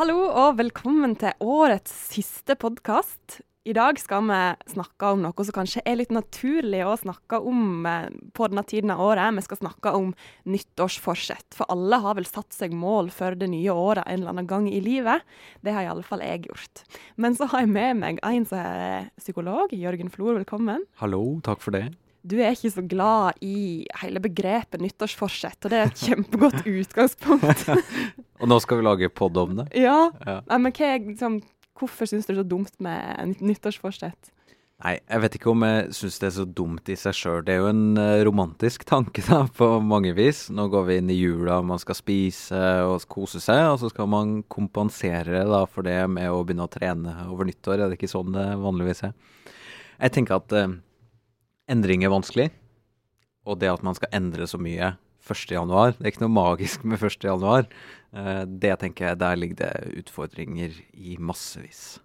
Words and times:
Hallo 0.00 0.22
og 0.24 0.54
velkommen 0.56 1.12
til 1.20 1.42
årets 1.44 1.92
siste 2.08 2.54
podkast. 2.56 3.42
I 3.68 3.74
dag 3.76 3.98
skal 4.00 4.24
vi 4.30 4.38
snakke 4.72 5.10
om 5.12 5.20
noe 5.26 5.44
som 5.44 5.52
kanskje 5.58 5.82
er 5.84 5.98
litt 6.00 6.14
naturlig 6.16 6.80
å 6.88 6.94
snakke 6.96 7.36
om 7.44 7.84
eh, 7.84 8.06
på 8.32 8.48
denne 8.48 8.64
tiden 8.64 8.94
av 8.94 9.02
året. 9.04 9.36
Vi 9.36 9.44
skal 9.44 9.60
snakke 9.60 9.92
om 9.98 10.14
nyttårsforsett. 10.48 11.50
For 11.52 11.68
alle 11.68 12.00
har 12.00 12.16
vel 12.16 12.24
satt 12.24 12.56
seg 12.56 12.72
mål 12.72 13.12
for 13.12 13.36
det 13.36 13.50
nye 13.52 13.76
året 13.76 14.06
en 14.06 14.22
eller 14.22 14.32
annen 14.32 14.48
gang 14.48 14.72
i 14.72 14.80
livet. 14.80 15.20
Det 15.60 15.76
har 15.76 15.90
iallfall 15.90 16.24
jeg 16.24 16.46
gjort. 16.48 16.86
Men 17.20 17.36
så 17.36 17.50
har 17.52 17.66
jeg 17.66 17.74
med 17.76 18.00
meg 18.00 18.24
en 18.24 18.48
som 18.48 18.64
er 18.64 19.10
psykolog. 19.20 19.76
Jørgen 19.76 20.08
Flor, 20.08 20.38
velkommen. 20.40 20.88
Hallo, 21.04 21.26
takk 21.44 21.60
for 21.60 21.76
det. 21.76 21.90
Du 22.22 22.34
er 22.36 22.52
ikke 22.52 22.70
så 22.74 22.82
glad 22.84 23.38
i 23.44 23.86
hele 24.02 24.20
begrepet 24.20 24.82
nyttårsforsett, 24.84 25.56
og 25.64 25.72
det 25.72 25.78
er 25.80 25.88
et 25.88 26.02
kjempegodt 26.04 26.66
utgangspunkt. 26.80 27.62
Og 28.40 28.50
nå 28.50 28.58
skal 28.60 28.80
vi 28.82 28.84
lage 28.88 29.08
pod 29.12 29.38
om 29.40 29.56
det. 29.62 29.70
ja. 29.80 30.10
Ja. 30.26 30.40
Nei, 30.50 30.58
men 30.66 30.74
er, 30.76 30.98
liksom, 31.06 31.40
hvorfor 31.80 32.10
syns 32.10 32.26
du 32.28 32.34
det 32.34 32.38
er 32.38 32.42
så 32.42 32.50
dumt 32.50 32.76
med 32.84 33.24
nytt- 33.32 33.46
nyttårsforsett? 33.54 34.34
Nei, 34.80 34.94
jeg 35.04 35.20
vet 35.20 35.34
ikke 35.36 35.50
om 35.52 35.64
jeg 35.66 35.88
syns 35.92 36.14
det 36.22 36.28
er 36.30 36.34
så 36.38 36.44
dumt 36.56 36.88
i 36.88 36.94
seg 36.96 37.12
sjøl. 37.16 37.40
Det 37.44 37.52
er 37.52 37.58
jo 37.60 37.66
en 37.68 37.98
eh, 38.00 38.22
romantisk 38.24 38.84
tanke 38.88 39.20
da, 39.26 39.42
på 39.56 39.66
mange 39.84 40.14
vis. 40.16 40.46
Nå 40.56 40.68
går 40.72 40.86
vi 40.88 40.96
inn 41.02 41.10
i 41.12 41.18
jula, 41.18 41.58
man 41.64 41.80
skal 41.82 41.98
spise 41.98 42.60
og 42.88 43.04
kose 43.12 43.42
seg, 43.44 43.60
og 43.74 43.76
så 43.82 43.90
skal 43.92 44.08
man 44.08 44.38
kompensere 44.48 45.42
da 45.48 45.66
for 45.68 45.84
det 45.84 45.98
med 46.08 46.28
å 46.32 46.40
begynne 46.48 46.64
å 46.64 46.72
trene 46.72 47.16
over 47.28 47.48
nyttår. 47.48 47.76
Er 47.84 47.92
det 47.92 47.98
ikke 48.00 48.08
sånn 48.12 48.32
det 48.36 48.46
vanligvis 48.60 49.04
er? 49.10 49.12
Jeg 50.00 50.16
tenker 50.16 50.38
at 50.40 50.56
eh, 50.56 50.72
endring 51.70 52.04
er 52.04 52.12
vanskelig, 52.12 52.50
og 53.48 53.60
det 53.62 53.70
at 53.72 53.86
man 53.86 53.96
skal 53.96 54.12
endre 54.16 54.48
så 54.50 54.60
mye 54.60 54.94
1. 55.20 55.46
januar, 55.52 55.94
det 55.96 56.06
er 56.06 56.12
ikke 56.14 56.24
noe 56.24 56.34
magisk 56.34 56.84
med 56.88 57.02
1. 57.02 57.24
januar. 57.28 57.66
Eh, 58.12 58.44
det 58.46 58.76
tenker 58.80 59.10
jeg, 59.10 59.20
der 59.20 59.38
ligger 59.38 59.60
det 59.62 60.00
utfordringer 60.02 60.76
i 60.96 61.16
massevis. 61.20 62.00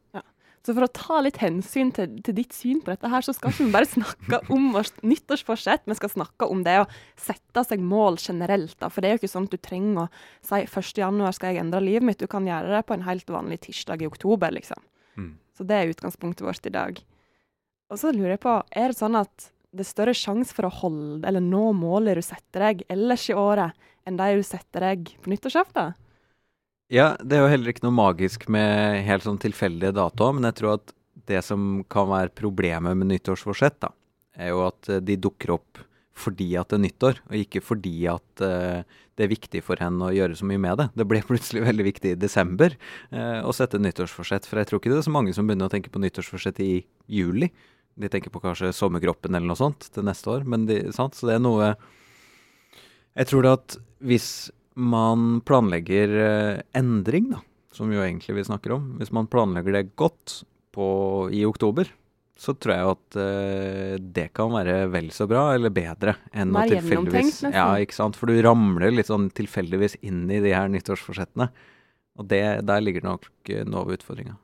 Så 0.65 0.73
for 0.73 0.87
å 0.87 0.89
ta 0.89 1.19
litt 1.21 1.37
hensyn 1.37 1.91
til, 1.93 2.15
til 2.25 2.33
ditt 2.39 2.55
syn 2.57 2.79
på 2.81 2.89
dette 2.89 3.09
her, 3.11 3.21
så 3.21 3.35
skal 3.37 3.51
ikke 3.53 3.67
vi 3.67 3.73
bare 3.75 3.89
snakke 3.89 4.39
om 4.53 4.71
nyttårsforsett, 5.05 5.83
vi 5.85 5.97
skal 5.99 6.09
snakke 6.09 6.47
om 6.49 6.63
det 6.65 6.79
å 6.81 6.87
sette 7.21 7.61
seg 7.67 7.83
mål 7.85 8.17
generelt. 8.17 8.73
da, 8.81 8.89
For 8.89 9.05
det 9.05 9.11
er 9.11 9.13
jo 9.13 9.21
ikke 9.21 9.33
sånn 9.35 9.45
at 9.45 9.53
du 9.53 9.61
trenger 9.61 9.99
å 10.01 10.09
si 10.41 10.63
1. 10.65 11.03
januar 11.03 11.37
skal 11.37 11.53
jeg 11.53 11.61
endre 11.61 11.83
livet 11.85 12.07
mitt. 12.09 12.17
Du 12.17 12.25
kan 12.31 12.49
gjøre 12.49 12.73
det 12.73 12.81
på 12.89 12.97
en 12.97 13.05
helt 13.05 13.29
vanlig 13.29 13.59
tirsdag 13.67 14.01
i 14.01 14.09
oktober, 14.09 14.55
liksom. 14.57 14.81
Mm. 15.21 15.35
Så 15.53 15.67
det 15.69 15.77
er 15.77 15.93
utgangspunktet 15.93 16.47
vårt 16.47 16.65
i 16.65 16.73
dag. 16.73 17.03
Og 17.93 18.01
så 18.01 18.09
lurer 18.15 18.33
jeg 18.33 18.43
på, 18.47 18.57
er 18.73 18.89
det 18.89 18.97
sånn 18.97 19.21
at 19.21 19.51
det 19.75 19.85
er 19.85 19.91
større 19.91 20.15
sjanse 20.17 20.55
for 20.55 20.67
å 20.67 20.73
holde 20.81 21.27
eller 21.27 21.43
nå 21.43 21.69
målet 21.77 22.19
du 22.19 22.23
setter 22.25 22.69
deg 22.69 22.83
ellers 22.91 23.27
i 23.29 23.37
året, 23.37 23.75
enn 24.05 24.17
det 24.19 24.31
du 24.39 24.43
setter 24.45 24.89
deg 24.89 25.13
på 25.21 25.31
nyttårsaften? 25.33 25.95
Ja, 26.93 27.15
det 27.17 27.37
er 27.37 27.45
jo 27.45 27.49
heller 27.49 27.71
ikke 27.71 27.87
noe 27.87 27.97
magisk 27.97 28.45
med 28.51 29.01
helt 29.07 29.25
sånn 29.25 29.41
tilfeldige 29.41 29.95
datoer, 29.97 30.35
men 30.37 30.45
jeg 30.51 30.59
tror 30.59 30.75
at 30.75 30.93
det 31.25 31.41
som 31.45 31.81
kan 31.89 32.09
være 32.11 32.33
problemet 32.37 32.97
med 32.97 33.09
nyttårsforsett, 33.09 33.79
da, 33.81 33.89
er 34.37 34.51
jo 34.53 34.65
at 34.67 34.91
eh, 34.91 35.01
de 35.01 35.17
dukker 35.17 35.55
opp 35.57 35.81
fordi 36.15 36.53
at 36.55 36.69
det 36.71 36.77
er 36.77 36.83
nyttår, 36.85 37.17
og 37.27 37.35
ikke 37.35 37.59
fordi 37.59 38.05
at 38.07 38.39
uh, 38.39 38.85
det 39.19 39.25
er 39.25 39.31
viktig 39.33 39.59
for 39.67 39.81
henne 39.83 39.99
å 40.07 40.13
gjøre 40.15 40.37
så 40.39 40.47
mye 40.47 40.61
med 40.63 40.79
det. 40.79 40.85
Det 40.95 41.05
ble 41.11 41.19
plutselig 41.27 41.65
veldig 41.65 41.85
viktig 41.89 42.13
i 42.13 42.19
desember 42.19 42.77
uh, 43.11 43.43
å 43.43 43.51
sette 43.51 43.81
nyttårsforsett, 43.83 44.47
for 44.47 44.61
jeg 44.61 44.69
tror 44.69 44.79
ikke 44.79 44.93
det 44.93 45.01
er 45.01 45.07
så 45.09 45.11
mange 45.11 45.35
som 45.35 45.43
begynner 45.43 45.67
å 45.67 45.73
tenke 45.73 45.91
på 45.91 45.99
nyttårsforsett 45.99 46.61
i 46.63 46.69
juli. 47.11 47.51
De 47.95 48.11
tenker 48.11 48.33
på 48.33 48.41
kanskje 48.43 48.73
sommerkroppen 48.75 49.35
eller 49.35 49.47
noe 49.47 49.59
sånt 49.59 49.87
til 49.95 50.05
neste 50.07 50.31
år, 50.33 50.45
men 50.47 50.67
de, 50.69 50.81
sant? 50.95 51.15
så 51.15 51.29
det 51.29 51.37
er 51.37 51.43
noe 51.45 51.73
Jeg 53.15 53.29
tror 53.31 53.45
det 53.45 53.53
at 53.55 53.77
hvis 54.03 54.29
man 54.75 55.39
planlegger 55.47 56.15
eh, 56.19 56.63
endring, 56.75 57.29
da, 57.31 57.39
som 57.75 57.91
jo 57.91 58.03
egentlig 58.03 58.35
vi 58.35 58.47
snakker 58.47 58.75
om, 58.75 58.89
hvis 58.99 59.13
man 59.15 59.29
planlegger 59.31 59.77
det 59.77 59.85
godt 59.95 60.41
på, 60.75 60.87
i 61.31 61.45
oktober, 61.47 61.87
så 62.35 62.51
tror 62.59 62.73
jeg 62.73 62.91
at 62.91 63.17
uh, 63.19 63.93
det 63.99 64.25
kan 64.35 64.51
være 64.51 64.89
vel 64.91 65.07
så 65.15 65.27
bra, 65.29 65.47
eller 65.55 65.71
bedre, 65.71 66.17
enn 66.35 66.51
å 66.51 66.65
tilfeldigvis. 66.67 67.45
Ja, 67.47 67.69
ikke 67.79 67.95
sant. 67.95 68.19
For 68.19 68.27
du 68.27 68.41
ramler 68.43 68.91
litt 68.91 69.07
sånn 69.07 69.29
tilfeldigvis 69.35 69.95
inn 70.03 70.25
i 70.27 70.41
de 70.43 70.51
her 70.51 70.67
nyttårsforsettene. 70.71 71.47
Og 72.19 72.27
det, 72.31 72.43
der 72.67 72.83
ligger 72.83 73.07
nok 73.07 73.29
eh, 73.51 73.63
noe 73.67 73.85
av 73.85 73.95
utfordringa. 73.95 74.35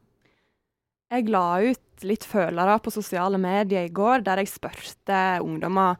Jeg 1.12 1.28
la 1.28 1.60
ut 1.60 2.06
litt 2.08 2.24
følere 2.24 2.78
på 2.80 2.92
sosiale 2.94 3.38
medier 3.42 3.84
i 3.84 3.92
går, 3.94 4.24
der 4.24 4.40
jeg 4.42 4.52
spurte 4.54 5.18
ungdommer 5.44 6.00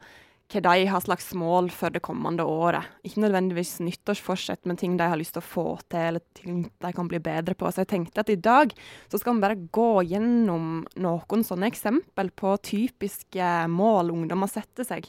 hva 0.52 0.60
de 0.64 0.86
har 0.88 1.00
slags 1.00 1.30
mål 1.38 1.70
for 1.72 1.92
det 1.92 2.02
kommende 2.04 2.44
året. 2.48 2.84
Ikke 3.04 3.22
nødvendigvis 3.22 3.78
nyttårsforsett, 3.84 4.66
men 4.68 4.76
ting 4.80 4.98
de 5.00 5.06
har 5.08 5.16
lyst 5.16 5.32
til 5.36 5.40
å 5.40 5.48
få 5.48 5.64
til, 5.86 6.08
eller 6.10 6.24
ting 6.36 6.62
de 6.68 6.92
kan 6.92 7.08
bli 7.08 7.20
bedre 7.24 7.56
på. 7.56 7.70
Så 7.72 7.84
jeg 7.84 7.92
tenkte 7.92 8.20
at 8.24 8.32
i 8.32 8.36
dag 8.40 8.74
så 9.08 9.20
skal 9.20 9.36
vi 9.36 9.44
bare 9.44 9.60
gå 9.72 9.90
gjennom 10.10 10.82
noen 11.00 11.46
sånne 11.46 11.68
eksempel 11.72 12.32
på 12.36 12.56
typiske 12.68 13.52
mål 13.72 14.12
ungdommer 14.12 14.50
setter 14.52 14.88
seg. 14.88 15.08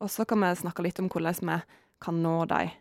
Og 0.00 0.08
så 0.12 0.24
kan 0.28 0.40
vi 0.44 0.54
snakke 0.62 0.84
litt 0.84 1.00
om 1.02 1.10
hvordan 1.12 1.40
vi 1.44 1.58
kan 2.00 2.22
nå 2.24 2.36
dem. 2.48 2.72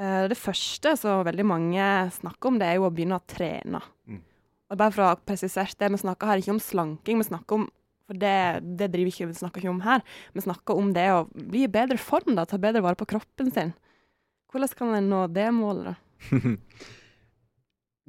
Eh, 0.00 0.28
Det 0.28 0.36
første 0.36 0.96
som 0.96 1.24
veldig 1.24 1.46
mange 1.46 1.86
snakker 2.20 2.52
om, 2.52 2.58
det 2.60 2.68
er 2.68 2.80
jo 2.80 2.88
å 2.88 2.92
begynne 2.92 3.16
å 3.16 3.24
trene. 3.28 3.80
Mm. 4.08 4.20
Og 4.70 4.78
bare 4.78 4.94
for 4.94 5.04
å 5.04 5.10
ha 5.12 5.18
presisert 5.18 5.78
det, 5.78 5.90
Vi 5.90 6.02
snakker 6.04 6.30
her 6.30 6.40
ikke 6.40 6.54
om 6.54 6.62
slanking, 6.62 7.18
vi 7.18 7.28
snakker 7.28 7.58
om 7.58 7.68
for 8.10 8.18
det, 8.18 8.62
det 8.78 8.88
driver 8.90 9.12
ikke, 9.12 9.28
vi 9.30 9.38
snakker 9.38 9.62
ikke 9.62 9.70
om 9.70 9.84
her. 9.84 10.02
Vi 10.34 10.42
snakker 10.42 10.74
om 10.74 10.88
det 10.96 11.06
å 11.14 11.28
bli 11.30 11.62
i 11.62 11.70
bedre 11.70 11.94
form, 11.94 12.34
da, 12.34 12.42
ta 12.42 12.58
bedre 12.58 12.82
vare 12.82 12.98
på 12.98 13.06
kroppen 13.12 13.52
sin. 13.54 13.70
Hvordan 14.50 14.72
kan 14.74 14.96
en 14.96 15.10
nå 15.12 15.20
det 15.30 15.46
målet, 15.54 15.92
da? 15.92 15.94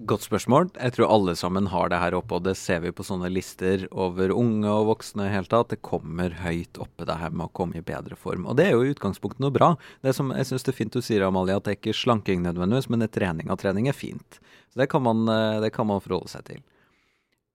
Godt 0.02 0.24
spørsmål. 0.26 0.72
Jeg 0.82 0.96
tror 0.96 1.12
alle 1.14 1.34
sammen 1.38 1.68
har 1.70 1.92
det 1.92 2.00
her 2.02 2.16
oppe, 2.18 2.34
og 2.34 2.46
det 2.48 2.56
ser 2.58 2.80
vi 2.82 2.90
på 2.96 3.04
sånne 3.06 3.30
lister 3.30 3.84
over 3.92 4.32
unge 4.34 4.66
og 4.66 4.88
voksne 4.88 5.28
i 5.28 5.34
hele 5.34 5.46
tatt. 5.52 5.70
Det 5.70 5.84
kommer 5.86 6.34
høyt 6.42 6.80
oppe 6.82 7.06
det 7.06 7.18
her 7.20 7.34
med 7.36 7.46
å 7.46 7.54
komme 7.54 7.78
i 7.78 7.84
bedre 7.86 8.16
form. 8.18 8.48
Og 8.50 8.56
det 8.58 8.66
er 8.66 8.72
jo 8.74 8.86
i 8.88 8.94
utgangspunktet 8.96 9.44
noe 9.44 9.54
bra. 9.54 9.76
Det 10.02 10.16
som 10.18 10.32
jeg 10.34 10.48
syns 10.50 10.66
det 10.66 10.72
er 10.74 10.78
fint 10.80 10.96
du 10.96 11.04
sier, 11.06 11.28
Amalie, 11.28 11.54
at 11.60 11.68
det 11.68 11.76
er 11.76 11.78
ikke 11.78 11.94
slanking 12.00 12.42
nødvendigvis, 12.42 12.88
men 12.90 13.04
det 13.04 13.12
er 13.12 13.18
trening. 13.20 13.52
Og 13.54 13.60
trening 13.62 13.92
er 13.92 13.98
fint. 13.98 14.40
Så 14.74 14.82
det 14.82 14.88
kan 14.90 15.04
man, 15.06 15.22
eh, 15.30 15.60
det 15.62 15.70
kan 15.76 15.86
man 15.92 16.02
forholde 16.02 16.32
seg 16.34 16.48
til. 16.50 16.64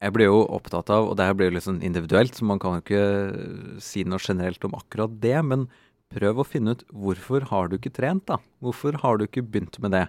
Jeg 0.04 0.14
blir 0.14 0.30
jo 0.30 0.44
opptatt 0.44 0.92
av, 0.92 1.08
og 1.08 1.16
det 1.18 1.26
her 1.26 1.34
blir 1.34 1.50
jo 1.50 1.56
litt 1.56 1.66
sånn 1.66 1.82
individuelt, 1.82 2.36
så 2.36 2.46
man 2.46 2.60
kan 2.62 2.76
jo 2.76 2.84
ikke 2.84 3.80
si 3.82 4.04
noe 4.04 4.22
generelt 4.22 4.62
om 4.68 4.76
akkurat 4.78 5.18
det, 5.18 5.40
men 5.42 5.66
prøv 6.14 6.44
å 6.44 6.46
finne 6.46 6.76
ut 6.76 6.86
hvorfor 6.92 7.48
har 7.50 7.72
du 7.72 7.78
ikke 7.80 7.96
trent, 7.96 8.26
da? 8.28 8.38
Hvorfor 8.62 9.00
har 9.02 9.18
du 9.18 9.26
ikke 9.26 9.42
begynt 9.42 9.80
med 9.82 9.96
det? 9.96 10.04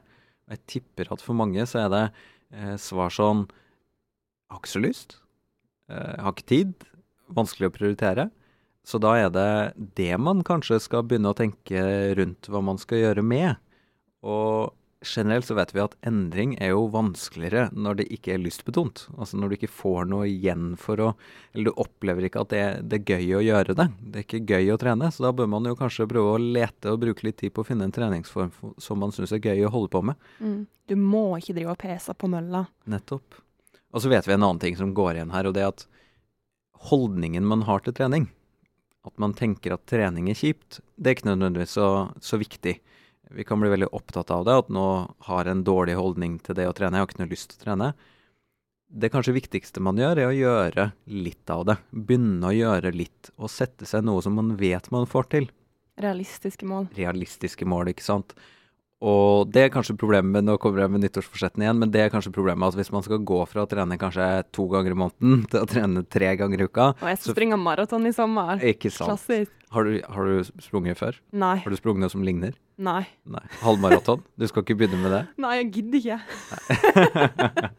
Jeg 0.48 0.62
tipper 0.72 1.12
at 1.14 1.24
for 1.24 1.36
mange 1.38 1.66
så 1.68 1.86
er 1.86 1.90
det 1.94 2.04
eh, 2.56 2.76
svar 2.80 3.12
sånn 3.14 3.46
Jeg 3.48 4.54
har 4.54 4.62
ikke 4.62 4.74
så 4.76 4.84
lyst. 4.84 5.18
eh, 5.92 6.14
Jeg 6.16 6.24
har 6.24 6.36
ikke 6.36 6.52
tid. 6.54 6.74
Vanskelig 7.28 7.68
å 7.70 7.76
prioritere. 7.76 8.30
Så 8.88 9.02
da 9.04 9.18
er 9.20 9.30
det 9.36 9.50
det 10.00 10.14
man 10.24 10.46
kanskje 10.48 10.80
skal 10.80 11.04
begynne 11.04 11.34
å 11.34 11.36
tenke 11.36 11.82
rundt 12.16 12.48
hva 12.48 12.62
man 12.64 12.80
skal 12.80 13.02
gjøre 13.02 13.24
med. 13.28 13.58
Og 14.24 14.72
generelt 15.02 15.46
så 15.46 15.56
vet 15.58 15.74
vi 15.76 15.82
at 15.84 15.96
endring 16.08 16.56
er 16.64 16.72
jo 16.74 16.88
vanskeligere 16.94 17.68
når 17.74 18.00
det 18.00 18.08
ikke 18.14 18.34
er 18.34 18.42
lystbetont. 18.42 19.06
Altså 19.18 19.38
når 19.38 19.50
du 19.50 19.56
ikke 19.58 19.72
får 19.72 20.08
noe 20.10 20.28
igjen 20.30 20.72
for 20.80 21.02
å 21.04 21.10
Eller 21.54 21.70
du 21.70 21.82
opplever 21.82 22.28
ikke 22.28 22.44
at 22.46 22.54
det, 22.54 22.64
det 22.90 23.00
er 23.00 23.18
gøy 23.18 23.36
å 23.38 23.44
gjøre 23.46 23.76
det. 23.78 23.88
Det 24.02 24.22
er 24.22 24.26
ikke 24.26 24.46
gøy 24.46 24.72
å 24.74 24.80
trene. 24.82 25.10
Så 25.14 25.26
da 25.26 25.34
bør 25.34 25.50
man 25.50 25.66
jo 25.70 25.78
kanskje 25.78 26.08
prøve 26.10 26.36
å 26.36 26.42
lete 26.42 26.94
og 26.94 27.02
bruke 27.02 27.26
litt 27.28 27.40
tid 27.42 27.54
på 27.54 27.64
å 27.64 27.68
finne 27.68 27.88
en 27.88 27.94
treningsform 27.94 28.54
som 28.82 29.02
man 29.02 29.14
syns 29.16 29.34
er 29.34 29.42
gøy 29.44 29.66
å 29.66 29.74
holde 29.74 29.94
på 29.94 30.04
med. 30.12 30.18
Du 30.88 30.96
må 31.00 31.30
ikke 31.38 31.56
drive 31.58 31.74
og 31.74 31.82
pese 31.82 32.14
på 32.18 32.30
mølla. 32.32 32.68
Nettopp. 32.90 33.42
Og 33.94 34.04
så 34.04 34.12
vet 34.12 34.28
vi 34.28 34.36
en 34.36 34.44
annen 34.44 34.62
ting 34.62 34.76
som 34.78 34.94
går 34.94 35.18
igjen 35.18 35.34
her, 35.34 35.48
og 35.48 35.56
det 35.56 35.64
er 35.64 35.72
at 35.72 35.88
holdningen 36.92 37.46
man 37.48 37.64
har 37.66 37.82
til 37.82 37.96
trening, 37.98 38.28
at 39.08 39.16
man 39.22 39.34
tenker 39.34 39.74
at 39.74 39.88
trening 39.90 40.28
er 40.30 40.38
kjipt, 40.38 40.82
det 40.98 41.10
er 41.10 41.18
ikke 41.18 41.30
nødvendigvis 41.32 41.78
så, 41.80 41.88
så 42.22 42.38
viktig. 42.38 42.76
Vi 43.36 43.44
kan 43.44 43.60
bli 43.60 43.70
veldig 43.70 43.90
opptatt 43.94 44.32
av 44.32 44.46
det, 44.48 44.54
at 44.64 44.70
nå 44.72 44.86
har 45.28 45.46
en 45.52 45.64
dårlig 45.68 45.96
holdning 46.00 46.38
til 46.44 46.56
det 46.56 46.68
å 46.70 46.74
trene, 46.76 46.96
jeg 46.96 47.04
har 47.04 47.10
ikke 47.10 47.22
noe 47.24 47.32
lyst 47.34 47.50
til 47.52 47.60
å 47.60 47.66
trene. 47.66 47.90
Det 48.88 49.10
kanskje 49.12 49.34
viktigste 49.36 49.82
man 49.84 49.98
gjør, 50.00 50.22
er 50.24 50.30
å 50.30 50.36
gjøre 50.38 50.86
litt 51.12 51.50
av 51.52 51.66
det. 51.68 51.76
Begynne 51.92 52.48
å 52.48 52.56
gjøre 52.56 52.94
litt, 52.96 53.32
og 53.36 53.52
sette 53.52 53.86
seg 53.90 54.06
noe 54.08 54.22
som 54.24 54.38
man 54.40 54.54
vet 54.60 54.88
man 54.96 55.06
får 55.12 55.28
til. 55.34 55.50
Realistiske 56.00 56.64
mål. 56.70 56.88
Realistiske 56.96 57.68
mål, 57.68 57.92
ikke 57.92 58.06
sant. 58.06 58.32
Og 59.04 59.52
det 59.54 59.68
er 59.68 59.74
kanskje 59.76 59.94
problemet 60.00 60.32
med, 60.34 60.48
nå 60.48 60.56
kommer 60.58 60.82
jeg 60.86 60.90
med 60.96 61.04
nyttårsforsetten 61.04 61.62
igjen, 61.66 61.78
men 61.84 61.92
det 61.94 62.06
er 62.06 62.14
kanskje 62.14 62.32
problemet 62.34 62.72
at 62.72 62.80
hvis 62.80 62.90
man 62.96 63.04
skal 63.06 63.20
gå 63.28 63.42
fra 63.50 63.66
å 63.66 63.70
trene 63.70 63.98
kanskje 64.02 64.26
to 64.56 64.66
ganger 64.72 64.96
i 64.96 64.98
måneden 65.04 65.44
til 65.52 65.60
å 65.62 65.70
trene 65.70 66.06
tre 66.10 66.32
ganger 66.40 66.64
i 66.64 66.70
uka, 66.72 66.88
Og 66.96 67.12
jeg 67.12 67.20
skal 67.20 67.28
Så- 67.34 67.36
springe 67.36 67.60
maraton 67.62 68.08
i 68.10 68.14
sommer. 68.16 68.58
ikke 68.64 68.90
sant. 68.90 69.12
Klassisk. 69.12 69.52
Har 69.76 69.84
du, 69.84 69.98
har 70.08 70.30
du 70.30 70.48
sprunget 70.64 71.00
før? 71.00 71.18
Nei. 71.36 71.58
Har 71.60 71.74
du 71.74 71.76
sprunget 71.80 72.06
noe 72.06 72.12
som 72.14 72.24
ligner? 72.24 72.54
Nei. 72.80 73.02
Nei. 73.28 73.44
Halvmaraton? 73.60 74.22
Du 74.40 74.46
skal 74.48 74.64
ikke 74.64 74.78
begynne 74.80 75.02
med 75.02 75.12
det? 75.12 75.24
Nei, 75.44 75.58
jeg 75.60 75.72
gidder 75.76 75.98
ikke. 76.00 76.20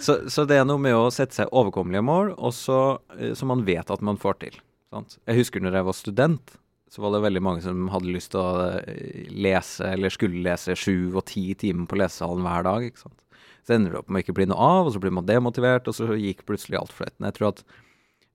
Så, 0.00 0.14
så 0.32 0.46
det 0.48 0.56
er 0.56 0.64
noe 0.64 0.80
med 0.80 0.96
å 0.96 1.10
sette 1.12 1.36
seg 1.36 1.50
overkommelige 1.52 2.00
mål, 2.08 2.30
også, 2.40 2.76
eh, 3.18 3.32
som 3.36 3.50
man 3.52 3.66
vet 3.66 3.90
at 3.92 4.00
man 4.00 4.16
får 4.20 4.38
til. 4.40 4.54
Sant? 4.88 5.18
Jeg 5.28 5.42
husker 5.42 5.60
når 5.60 5.76
jeg 5.76 5.86
var 5.90 5.96
student, 5.98 6.54
så 6.90 7.04
var 7.04 7.12
det 7.14 7.20
veldig 7.26 7.42
mange 7.44 7.62
som 7.62 7.84
hadde 7.92 8.14
lyst 8.14 8.32
til 8.32 8.40
å 8.40 8.78
eh, 8.80 9.28
lese, 9.30 9.84
eller 9.92 10.14
skulle 10.14 10.40
lese 10.46 10.72
sju 10.78 11.12
og 11.12 11.26
ti 11.28 11.50
timer 11.60 11.84
på 11.90 12.00
lesesalen 12.00 12.48
hver 12.48 12.64
dag. 12.66 12.88
Så 12.96 13.76
ender 13.76 13.92
det 13.92 14.00
opp 14.00 14.08
med 14.08 14.22
å 14.22 14.24
ikke 14.24 14.38
bli 14.40 14.48
noe 14.50 14.70
av, 14.80 14.88
og 14.88 14.96
så 14.96 15.02
blir 15.04 15.14
man 15.14 15.28
demotivert, 15.28 15.92
og 15.92 15.96
så 15.96 16.08
gikk 16.16 16.46
plutselig 16.48 16.80
alt 16.80 16.96
fløyten. 16.96 17.28
Jeg 17.28 17.36
tror 17.36 17.52
at 17.52 17.62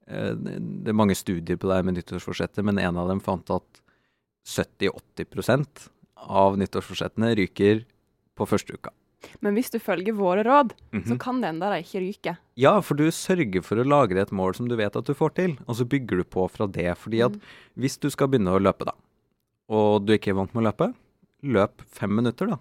det 0.07 0.87
er 0.91 0.93
mange 0.97 1.15
studier 1.17 1.57
på 1.57 1.67
det 1.69 1.75
her 1.79 1.83
med 1.87 1.95
nyttårsforsettet, 1.97 2.63
men 2.63 2.77
en 2.79 2.97
av 3.01 3.07
dem 3.09 3.19
fant 3.25 3.49
at 3.49 3.81
70-80% 4.45 5.87
av 6.15 6.57
nyttårsforsettene 6.61 7.33
ryker 7.37 7.83
på 8.37 8.47
første 8.49 8.75
uka. 8.77 8.91
Men 9.41 9.55
hvis 9.57 9.71
du 9.73 9.79
følger 9.81 10.13
våre 10.13 10.43
råd, 10.45 10.73
Mhm. 10.93 11.03
så 11.09 11.17
kan 11.19 11.41
det 11.41 11.49
enda 11.49 11.69
de 11.73 11.81
ikke 11.81 11.99
ryke. 12.03 12.37
Ja, 12.55 12.79
for 12.81 12.93
du 12.95 13.07
sørger 13.09 13.63
for 13.63 13.77
å 13.77 13.83
lagre 13.87 14.21
et 14.21 14.29
mål 14.31 14.53
som 14.55 14.67
du 14.67 14.75
vet 14.75 14.95
at 14.95 15.05
du 15.05 15.13
får 15.15 15.33
til, 15.33 15.57
og 15.67 15.75
så 15.75 15.87
bygger 15.87 16.17
du 16.17 16.23
på 16.23 16.47
fra 16.51 16.67
det. 16.67 16.95
Fordi 16.97 17.25
at 17.25 17.33
hvis 17.75 17.97
du 17.99 18.09
skal 18.11 18.27
begynne 18.27 18.53
å 18.53 18.61
løpe, 18.61 18.85
da, 18.85 18.91
og 19.69 20.05
du 20.05 20.13
ikke 20.13 20.29
er 20.29 20.35
vant 20.35 20.53
med 20.53 20.63
å 20.63 20.71
løpe, 20.71 20.93
løp 21.43 21.81
fem 21.89 22.15
minutter, 22.15 22.47
da. 22.47 22.57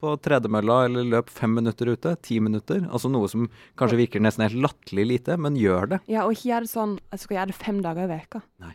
På 0.00 0.12
tredemølla, 0.20 0.84
eller 0.90 1.06
løp 1.08 1.30
fem 1.32 1.54
minutter 1.56 1.88
ute. 1.94 2.10
Ti 2.20 2.38
minutter. 2.44 2.82
Altså 2.92 3.08
noe 3.08 3.28
som 3.32 3.46
kanskje 3.80 3.96
virker 4.02 4.20
nesten 4.20 4.44
helt 4.44 4.58
latterlig 4.60 5.06
lite, 5.08 5.38
men 5.40 5.56
gjør 5.56 5.88
det. 5.94 6.00
Ja, 6.12 6.26
og 6.26 6.34
ikke 6.36 6.50
gjør 6.50 6.66
det 6.66 6.72
sånn 6.74 6.98
jeg 7.14 7.22
skal 7.22 7.36
gjøre 7.38 7.52
det 7.52 7.56
fem 7.62 7.78
dager 7.84 8.04
i 8.04 8.10
veka. 8.12 8.42
Nei. 8.60 8.74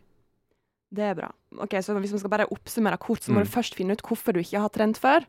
Det 0.91 1.03
er 1.07 1.13
bra. 1.15 1.29
Ok, 1.61 1.77
Så 1.79 1.93
hvis 2.01 2.11
vi 2.11 2.19
skal 2.19 2.33
bare 2.33 2.49
oppsummere 2.51 2.97
kort, 2.99 3.21
så 3.23 3.31
må 3.31 3.39
Mm. 3.39 3.45
du 3.45 3.51
først 3.53 3.75
finne 3.75 3.93
ut 3.93 4.01
hvorfor 4.01 4.33
du 4.33 4.39
ikke 4.41 4.59
har 4.59 4.69
trent 4.69 4.97
før. 4.97 5.23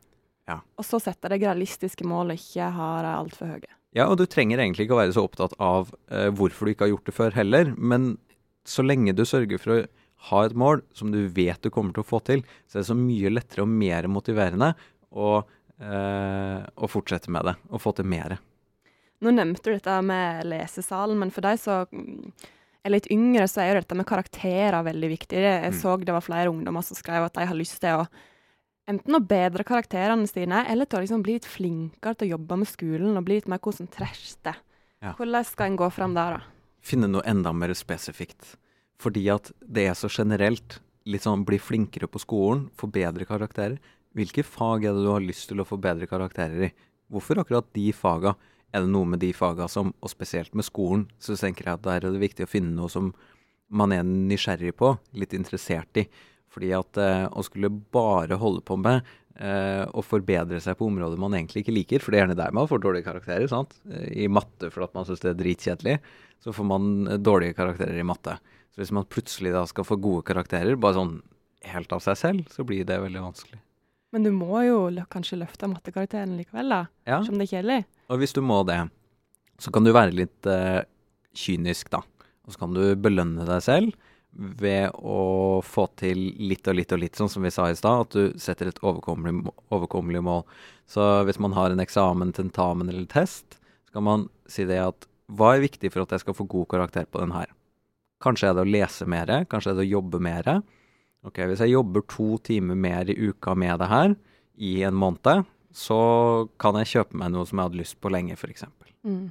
Ja. 0.49 0.61
Og 0.77 0.85
så 0.85 0.99
sette 1.01 1.29
deg 1.29 1.41
realistiske 1.43 2.03
mål 2.05 2.33
og 2.33 2.39
ikke 2.41 2.73
ha 2.73 2.89
altfor 3.21 3.47
høye. 3.53 3.69
Ja, 3.95 4.09
og 4.09 4.17
du 4.17 4.25
trenger 4.27 4.59
egentlig 4.59 4.89
ikke 4.89 4.97
å 4.97 5.03
være 5.05 5.13
så 5.13 5.23
opptatt 5.29 5.53
av 5.61 5.93
eh, 6.11 6.31
hvorfor 6.31 6.65
du 6.67 6.73
ikke 6.73 6.87
har 6.89 6.97
gjort 6.97 7.05
det 7.05 7.15
før 7.15 7.33
heller, 7.37 7.75
men 7.77 8.17
så 8.65 8.83
lenge 8.83 9.15
du 9.15 9.23
sørger 9.25 9.61
for 9.61 9.71
å 9.77 9.87
ha 10.33 10.43
et 10.47 10.55
mål 10.55 10.83
som 10.95 11.13
du 11.13 11.29
vet 11.29 11.61
du 11.63 11.69
kommer 11.71 11.93
til 11.93 12.03
å 12.03 12.07
få 12.09 12.25
til, 12.25 12.43
så 12.67 12.79
er 12.79 12.83
det 12.83 12.89
så 12.91 12.97
mye 12.97 13.31
lettere 13.31 13.63
og 13.63 13.69
mer 13.69 14.03
motiverende 14.09 14.75
å, 15.13 15.45
eh, 15.83 16.63
å 16.63 16.89
fortsette 16.91 17.33
med 17.35 17.51
det, 17.51 17.55
og 17.71 17.83
få 17.83 17.93
til 17.99 18.09
mer. 18.09 18.39
Nå 19.23 19.31
nevnte 19.35 19.69
du 19.69 19.77
dette 19.77 20.01
med 20.07 20.47
lesesalen, 20.51 21.19
men 21.19 21.31
for 21.35 21.47
de 21.47 21.55
som 21.61 21.87
mm, 21.91 22.33
er 22.83 22.95
litt 22.95 23.07
yngre, 23.15 23.47
så 23.51 23.63
er 23.63 23.71
jo 23.71 23.81
dette 23.81 23.99
med 23.99 24.09
karakterer 24.09 24.83
veldig 24.87 25.11
viktig. 25.15 25.39
Jeg 25.39 25.73
Mm. 25.73 25.79
så 25.79 25.97
det 26.03 26.15
var 26.15 26.27
flere 26.27 26.51
ungdommer 26.51 26.83
som 26.83 26.99
skrev 26.99 27.27
at 27.27 27.35
de 27.35 27.47
har 27.47 27.59
lyst 27.59 27.81
til 27.81 28.03
å 28.03 28.07
enten 28.91 29.15
å 29.15 29.23
bedre 29.23 29.65
karakterene 29.65 30.27
sine, 30.27 30.65
eller 30.69 30.87
til 30.87 30.99
å 30.99 31.03
liksom 31.05 31.23
bli 31.23 31.39
litt 31.39 31.47
flinkere 31.47 32.17
til 32.19 32.29
å 32.29 32.35
jobbe 32.37 32.59
med 32.63 32.71
skolen 32.71 33.17
og 33.17 33.25
bli 33.29 33.39
litt 33.39 33.51
mer 33.51 33.63
konsentrerte. 33.63 34.57
Ja. 35.03 35.15
Hvordan 35.19 35.47
skal 35.47 35.71
en 35.71 35.79
gå 35.79 35.89
fram 35.95 36.15
der, 36.15 36.39
da? 36.39 36.43
Finne 36.83 37.09
noe 37.11 37.23
enda 37.27 37.53
mer 37.55 37.75
spesifikt. 37.79 38.57
Fordi 39.03 39.29
at 39.35 39.51
det 39.63 39.89
er 39.91 39.95
så 39.99 40.11
generelt. 40.11 40.81
Litt 41.07 41.25
sånn 41.25 41.47
bli 41.47 41.59
flinkere 41.59 42.07
på 42.11 42.21
skolen, 42.23 42.69
få 42.79 42.87
bedre 42.91 43.27
karakterer. 43.27 43.79
Hvilke 44.17 44.45
fag 44.45 44.85
er 44.85 44.97
det 44.97 45.05
du 45.07 45.13
har 45.13 45.25
lyst 45.25 45.49
til 45.51 45.63
å 45.63 45.69
få 45.69 45.79
bedre 45.81 46.09
karakterer 46.11 46.69
i? 46.69 46.73
Hvorfor 47.13 47.41
akkurat 47.43 47.69
de 47.77 47.87
faga? 47.97 48.35
Er 48.73 48.85
det 48.85 48.93
noe 48.93 49.09
med 49.09 49.21
de 49.21 49.33
faga 49.37 49.67
som, 49.69 49.93
og 50.01 50.13
spesielt 50.13 50.55
med 50.57 50.65
skolen, 50.65 51.07
så 51.21 51.37
tenker 51.37 51.69
jeg 51.69 51.79
at 51.79 51.85
der 51.85 52.05
er 52.07 52.15
det 52.15 52.23
viktig 52.23 52.47
å 52.47 52.51
finne 52.51 52.73
noe 52.77 52.93
som 52.93 53.11
man 53.73 53.93
er 53.93 54.05
nysgjerrig 54.05 54.75
på, 54.77 54.95
litt 55.17 55.35
interessert 55.37 56.01
i. 56.01 56.07
Fordi 56.53 56.71
at 56.77 57.01
eh, 57.01 57.27
å 57.29 57.45
skulle 57.45 57.73
bare 57.73 58.37
holde 58.41 58.65
på 58.69 58.77
med 58.81 59.01
eh, 59.41 59.85
å 59.89 60.05
forbedre 60.05 60.61
seg 60.61 60.77
på 60.77 60.89
områder 60.89 61.21
man 61.21 61.37
egentlig 61.37 61.65
ikke 61.65 61.77
liker, 61.77 62.05
for 62.05 62.13
det 62.13 62.21
er 62.21 62.27
gjerne 62.27 62.39
der 62.41 62.57
man 62.57 62.69
får 62.69 62.83
dårlige 62.85 63.09
karakterer, 63.09 63.49
sant? 63.49 63.77
Eh, 63.89 64.25
I 64.25 64.29
matte 64.29 64.69
fordi 64.73 64.91
at 64.91 64.97
man 64.99 65.09
syns 65.09 65.25
det 65.25 65.33
er 65.33 65.41
dritkjedelig, 65.41 65.99
så 66.45 66.57
får 66.57 66.69
man 66.69 66.93
eh, 67.07 67.21
dårlige 67.21 67.57
karakterer 67.57 68.01
i 68.01 68.07
matte. 68.07 68.37
Så 68.73 68.83
hvis 68.83 68.95
man 68.97 69.09
plutselig 69.09 69.53
da 69.57 69.65
skal 69.69 69.89
få 69.89 70.01
gode 70.01 70.25
karakterer, 70.29 70.77
bare 70.81 71.01
sånn 71.01 71.19
helt 71.73 71.93
av 71.93 72.05
seg 72.05 72.21
selv, 72.21 72.49
så 72.53 72.65
blir 72.69 72.85
det 72.89 73.01
veldig 73.01 73.25
vanskelig. 73.25 73.61
Men 74.13 74.27
du 74.27 74.31
må 74.35 74.61
jo 74.67 74.79
kanskje 75.13 75.41
løfte 75.41 75.69
mattekarakteren 75.73 76.37
likevel, 76.37 76.69
da? 76.69 76.81
Ja, 77.09 77.23
Som 77.25 77.39
det 77.41 77.49
er 77.49 77.57
kjedelig? 77.57 77.85
og 78.13 78.19
hvis 78.21 78.35
du 78.37 78.43
må 78.45 78.61
det, 78.69 78.79
så 79.63 79.73
kan 79.73 79.85
du 79.87 79.93
være 79.95 80.13
litt 80.13 80.49
uh, 80.49 80.83
kynisk, 81.33 81.89
da. 81.95 82.03
Og 82.45 82.53
så 82.53 82.61
kan 82.61 82.75
du 82.77 82.83
belønne 83.01 83.47
deg 83.49 83.63
selv 83.65 83.95
ved 84.33 84.93
å 84.97 85.61
få 85.65 85.87
til 86.01 86.19
litt 86.41 86.69
og 86.69 86.77
litt 86.77 86.93
og 86.93 87.01
litt, 87.03 87.17
sånn 87.17 87.29
som 87.33 87.45
vi 87.45 87.53
sa 87.53 87.69
i 87.71 87.77
stad, 87.77 88.07
at 88.07 88.17
du 88.17 88.39
setter 88.41 88.71
et 88.71 88.81
overkommelig, 88.85 89.53
overkommelig 89.73 90.23
mål. 90.25 90.45
Så 90.89 91.05
hvis 91.29 91.41
man 91.41 91.53
har 91.57 91.73
en 91.73 91.83
eksamen, 91.85 92.33
tentamen 92.37 92.89
eller 92.89 93.09
test, 93.13 93.59
så 93.89 93.99
kan 93.99 94.07
man 94.09 94.29
si 94.49 94.65
det 94.69 94.81
at 94.81 95.09
hva 95.33 95.55
er 95.57 95.65
viktig 95.65 95.93
for 95.93 96.05
at 96.05 96.13
jeg 96.17 96.25
skal 96.25 96.37
få 96.37 96.49
god 96.49 96.69
karakter 96.73 97.09
på 97.09 97.21
den 97.23 97.33
her? 97.37 97.53
Kanskje 98.25 98.51
er 98.51 98.57
det 98.57 98.65
å 98.65 98.73
lese 98.73 99.09
mer, 99.09 99.31
kanskje 99.51 99.73
er 99.73 99.79
det 99.81 99.87
å 99.87 99.93
jobbe 99.99 100.21
mer. 100.23 100.49
Ok, 101.25 101.39
hvis 101.47 101.61
jeg 101.63 101.71
jobber 101.77 102.03
to 102.11 102.37
timer 102.43 102.75
mer 102.79 103.09
i 103.11 103.15
uka 103.29 103.55
med 103.55 103.79
det 103.79 103.89
her 103.93 104.15
i 104.59 104.83
en 104.83 104.95
måned, 104.99 105.45
så 105.73 105.99
kan 106.61 106.75
jeg 106.81 106.91
kjøpe 106.97 107.17
meg 107.21 107.31
noe 107.33 107.47
som 107.49 107.59
jeg 107.61 107.69
hadde 107.71 107.79
lyst 107.81 108.01
på 108.03 108.11
lenge, 108.13 108.35
f.eks. 108.37 108.65
Mm. 109.07 109.29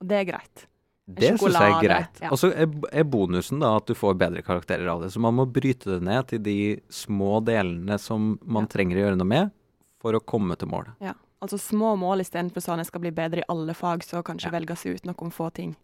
Og 0.00 0.06
det 0.10 0.18
er 0.20 0.28
greit. 0.28 0.66
Det 1.10 1.32
syns 1.40 1.56
jeg 1.56 1.72
er 1.74 1.82
greit. 1.82 2.20
ja. 2.22 2.28
Og 2.30 2.38
så 2.38 2.52
er, 2.54 3.02
bonusen 3.08 3.58
da 3.64 3.72
at 3.80 3.88
du 3.88 3.96
får 3.98 4.14
bedre 4.20 4.44
karakterer 4.46 4.86
av 4.92 5.00
det. 5.02 5.08
Så 5.10 5.18
man 5.18 5.34
må 5.34 5.46
bryte 5.50 5.96
det 5.96 6.04
ned 6.06 6.28
til 6.30 6.38
de 6.44 6.58
små 6.92 7.40
delene 7.44 7.98
som 7.98 8.36
man 8.44 8.68
Ja. 8.68 8.68
trenger 8.76 8.96
å 8.96 9.02
gjøre 9.08 9.18
noe 9.18 9.26
med 9.32 9.50
for 9.98 10.12
å 10.14 10.20
komme 10.22 10.56
til 10.56 10.68
målet. 10.70 10.94
Ja. 11.00 11.14
Altså 11.42 11.58
små 11.58 11.96
mål 11.98 12.20
istedenfor 12.20 12.60
sånn 12.62 12.78
jeg 12.78 12.86
skal 12.92 13.00
bli 13.00 13.10
bedre 13.16 13.40
i 13.40 13.48
alle 13.48 13.72
fag, 13.74 14.04
så 14.04 14.22
kanskje 14.22 14.52
Ja. 14.52 14.58
velge 14.60 14.76
seg 14.76 14.94
ut 14.94 15.04
noen 15.08 15.32
få 15.32 15.50
ting. 15.52 15.74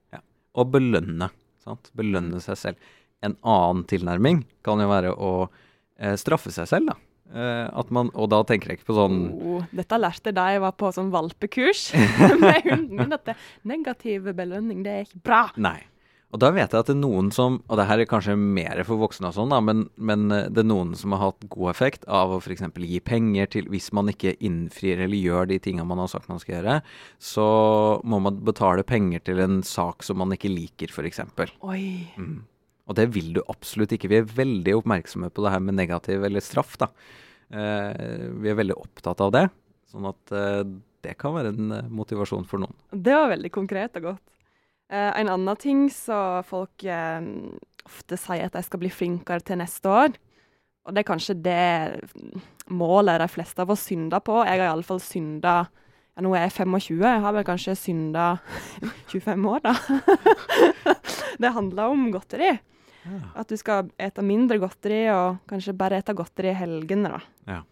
Og 0.55 0.71
belønne. 0.71 1.31
Sant? 1.65 1.91
Belønne 1.97 2.41
seg 2.41 2.57
selv. 2.57 2.77
En 3.27 3.37
annen 3.43 3.85
tilnærming 3.91 4.45
kan 4.67 4.83
jo 4.83 4.89
være 4.91 5.13
å 5.13 5.33
eh, 5.47 6.17
straffe 6.21 6.55
seg 6.55 6.71
selv, 6.71 6.93
da. 6.93 6.99
Eh, 7.35 7.67
at 7.75 7.91
man, 7.91 8.13
og 8.15 8.31
da 8.31 8.39
tenker 8.47 8.71
jeg 8.71 8.79
ikke 8.79 8.93
på 8.93 9.01
sånn 9.01 9.17
Oh, 9.35 9.65
dette 9.75 9.99
lærte 9.99 10.31
jeg 10.31 10.37
da 10.39 10.45
jeg 10.55 10.63
var 10.63 10.77
på 10.79 10.93
sånn 10.95 11.11
valpekurs 11.11 11.89
med 12.43 12.63
hunden 12.69 12.93
min, 13.01 13.17
at 13.17 13.27
det, 13.27 13.35
negativ 13.67 14.31
belønning, 14.31 14.85
det 14.87 14.93
er 14.93 15.07
ikke 15.09 15.25
bra. 15.27 15.43
Nei. 15.59 15.81
Og 16.35 16.41
da 16.43 16.51
vet 16.51 16.73
jeg 16.75 16.83
at 16.83 16.89
det 16.89 16.95
er 16.97 16.99
noen 17.01 17.29
som, 17.35 17.61
og 17.71 17.79
det 17.79 17.87
her 17.87 18.03
er 18.03 18.09
kanskje 18.11 18.35
mer 18.39 18.81
for 18.87 18.99
voksne 19.01 19.31
og 19.31 19.37
sånn, 19.37 19.53
da, 19.55 19.61
men, 19.63 19.85
men 19.97 20.27
eh, 20.35 20.49
det 20.53 20.63
er 20.63 20.69
noen 20.71 20.95
som 20.99 21.15
har 21.17 21.29
hatt 21.29 21.47
god 21.51 21.71
effekt 21.73 22.07
av 22.07 22.35
å 22.35 22.41
f.eks. 22.43 22.67
gi 22.83 23.01
penger 23.03 23.51
til 23.55 23.71
Hvis 23.73 23.93
man 23.97 24.11
ikke 24.13 24.37
innfrir 24.45 25.03
eller 25.07 25.19
gjør 25.19 25.51
de 25.51 25.61
tingene 25.63 25.87
man 25.89 26.03
har 26.03 26.11
sagt 26.13 26.31
man 26.31 26.43
skal 26.43 26.59
gjøre, 26.59 26.81
så 27.19 27.47
må 28.07 28.21
man 28.23 28.43
betale 28.47 28.87
penger 28.87 29.23
til 29.27 29.43
en 29.43 29.63
sak 29.67 30.07
som 30.07 30.23
man 30.23 30.35
ikke 30.35 30.53
liker, 30.53 30.95
f.eks. 30.95 31.25
Oi. 31.67 31.87
Mm. 32.19 32.45
Og 32.87 32.97
det 32.99 33.09
vil 33.15 33.33
du 33.35 33.43
absolutt 33.51 33.93
ikke. 33.97 34.11
Vi 34.13 34.21
er 34.21 34.35
veldig 34.37 34.77
oppmerksomme 34.79 35.31
på 35.35 35.45
det 35.45 35.55
her 35.55 35.63
med 35.63 35.79
negativ 35.79 36.25
eller 36.27 36.45
straff, 36.45 36.77
da. 36.81 36.91
Eh, 37.51 38.29
vi 38.43 38.51
er 38.51 38.59
veldig 38.59 38.77
opptatt 38.79 39.23
av 39.25 39.33
det. 39.35 39.47
Sånn 39.91 40.07
at 40.11 40.35
eh, 40.35 40.63
det 41.07 41.17
kan 41.21 41.35
være 41.37 41.53
en 41.55 41.75
eh, 41.75 41.91
motivasjon 41.91 42.47
for 42.49 42.63
noen. 42.63 42.77
Det 42.91 43.15
var 43.15 43.33
veldig 43.35 43.53
konkret 43.55 43.99
og 44.01 44.13
godt. 44.13 44.25
Eh, 44.91 45.13
en 45.21 45.33
annen 45.33 45.59
ting 45.59 45.87
så 45.91 46.43
folk 46.47 46.87
eh, 46.87 47.27
ofte 47.87 48.19
sier 48.21 48.47
at 48.47 48.55
de 48.55 48.63
skal 48.67 48.83
bli 48.83 48.93
flinkere 48.93 49.43
til 49.47 49.61
neste 49.63 49.91
år. 49.91 50.15
Og 50.87 50.95
det 50.95 51.03
er 51.03 51.09
kanskje 51.09 51.35
det 51.43 51.67
målet 52.71 53.19
de 53.23 53.27
fleste 53.31 53.63
av 53.63 53.73
oss 53.75 53.87
synder 53.89 54.23
på. 54.23 54.39
Jeg 54.47 54.61
har 54.61 54.71
iallfall 54.71 55.03
synda 55.03 55.65
ja, 55.67 56.23
Nå 56.25 56.31
er 56.33 56.47
jeg 56.47 56.55
25, 56.63 57.03
jeg 57.03 57.23
har 57.27 57.35
vel 57.37 57.45
kanskje 57.45 57.75
synda 57.77 58.27
25 59.13 59.43
år, 59.51 59.67
da. 59.67 59.75
det 61.43 61.51
handler 61.53 61.93
om 61.93 62.07
godteri. 62.15 62.55
At 63.37 63.49
du 63.49 63.57
skal 63.57 63.91
ete 63.99 64.23
mindre 64.23 64.59
godteri, 64.59 65.05
og 65.13 65.39
kanskje 65.49 65.77
bare 65.77 65.99
ete 65.99 66.15
godteri 66.15 66.51
i 66.51 66.55
helgene, 66.59 67.09
da. 67.17 67.21
Ja. 67.47 67.63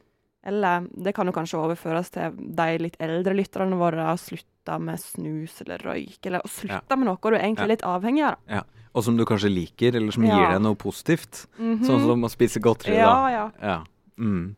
Eller 0.44 0.86
det 1.02 1.14
kan 1.16 1.26
jo 1.26 1.32
kanskje 1.32 1.58
overføres 1.58 2.10
til 2.12 2.34
de 2.36 2.78
litt 2.78 2.96
eldre 3.00 3.32
lytterne 3.34 3.76
våre. 3.80 4.04
Å 4.12 4.18
slutte 4.20 4.78
med 4.80 5.00
snus 5.00 5.60
eller 5.64 5.78
røyk, 5.78 6.18
eller 6.26 6.40
å 6.44 6.48
slutte 6.48 6.96
med 6.98 7.06
noe 7.08 7.16
du 7.16 7.36
egentlig 7.38 7.58
Ja. 7.58 7.64
er 7.64 7.68
litt 7.68 7.82
avhengig 7.82 8.24
av. 8.24 8.36
da. 8.46 8.62
Og 8.94 9.02
som 9.02 9.16
du 9.16 9.24
kanskje 9.24 9.50
liker, 9.52 9.96
eller 9.96 10.12
som 10.12 10.22
Ja. 10.24 10.36
gir 10.36 10.52
deg 10.52 10.62
noe 10.62 10.74
positivt. 10.76 11.46
Mhm. 11.58 11.80
Sånn 11.84 12.00
som 12.00 12.22
å 12.22 12.28
spise 12.30 12.60
godteri, 12.60 12.96
Ja, 12.96 13.06
da. 13.06 13.28
ja. 13.30 13.50
Ja. 13.62 13.84
Mm. 14.18 14.54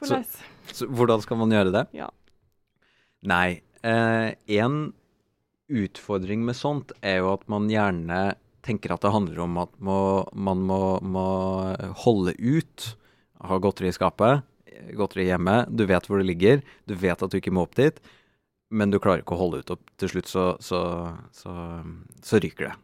Hvordan? 0.00 0.24
Så 0.72 0.86
hvordan 0.88 1.20
skal 1.20 1.36
man 1.36 1.50
gjøre 1.50 1.72
det? 1.72 1.86
Ja. 1.92 2.08
Nei. 3.22 3.60
eh, 3.82 4.34
en 4.48 4.94
utfordring 5.68 6.38
med 6.44 6.54
sånt 6.56 6.92
er 7.02 7.18
jo 7.18 7.32
at 7.34 7.46
man 7.48 7.68
gjerne 7.68 8.34
tenker 8.64 8.94
at 8.94 9.04
det 9.04 9.12
handler 9.14 9.38
om 9.44 9.58
at 9.62 9.72
må, 9.84 9.98
man 10.34 10.64
må, 10.68 10.80
må 11.04 11.24
holde 12.04 12.34
ut. 12.40 12.90
Ha 13.44 13.58
godteri 13.60 13.90
i 13.92 13.96
skapet, 13.96 14.42
godteri 14.96 15.28
hjemme. 15.28 15.66
Du 15.68 15.84
vet 15.86 16.06
hvor 16.08 16.18
det 16.22 16.28
ligger. 16.30 16.62
Du 16.88 16.94
vet 16.96 17.20
at 17.22 17.30
du 17.30 17.36
ikke 17.38 17.52
må 17.54 17.66
opp 17.68 17.76
dit. 17.78 18.00
Men 18.74 18.90
du 18.90 18.98
klarer 18.98 19.20
ikke 19.22 19.36
å 19.36 19.42
holde 19.44 19.60
ut, 19.62 19.70
og 19.70 19.78
til 20.00 20.08
slutt 20.10 20.26
så, 20.26 20.44
så, 20.64 20.80
så, 21.36 21.52
så 22.24 22.40
ryker 22.42 22.70
det. 22.70 22.74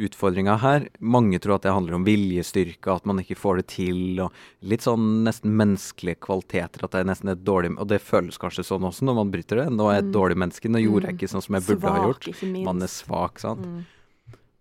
Utfordringa 0.00 0.54
her 0.62 0.86
Mange 1.04 1.36
tror 1.44 1.58
at 1.58 1.66
det 1.66 1.72
handler 1.76 1.98
om 1.98 2.04
viljestyrke, 2.06 2.88
at 2.94 3.04
man 3.08 3.20
ikke 3.20 3.36
får 3.36 3.60
det 3.60 3.66
til. 3.74 3.98
og 4.24 4.32
Litt 4.64 4.84
sånn 4.86 5.22
nesten 5.26 5.52
menneskelige 5.58 6.20
kvaliteter. 6.24 6.84
At 6.86 6.94
det 6.96 7.02
er 7.02 7.08
nesten 7.10 7.32
et 7.34 7.42
dårlig 7.44 7.74
Og 7.76 7.88
det 7.90 8.00
føles 8.00 8.40
kanskje 8.40 8.64
sånn 8.64 8.86
også 8.88 9.04
når 9.08 9.18
man 9.20 9.32
bryter 9.34 9.60
det. 9.62 9.66
Nå 9.76 9.88
er 9.90 9.98
jeg 9.98 10.04
et 10.06 10.10
Mm. 10.10 10.14
dårlig 10.16 10.38
menneske. 10.40 10.72
Nå 10.72 10.80
gjorde 10.80 11.06
jeg 11.10 11.14
Mm. 11.14 11.18
ikke 11.20 11.32
sånn 11.34 11.44
som 11.44 11.54
jeg 11.54 11.66
burde 11.68 11.92
ha 11.92 12.06
gjort. 12.08 12.64
Man 12.64 12.82
er 12.82 12.88
svak, 12.88 13.38
sant. 13.40 13.60
Mm. 13.66 13.84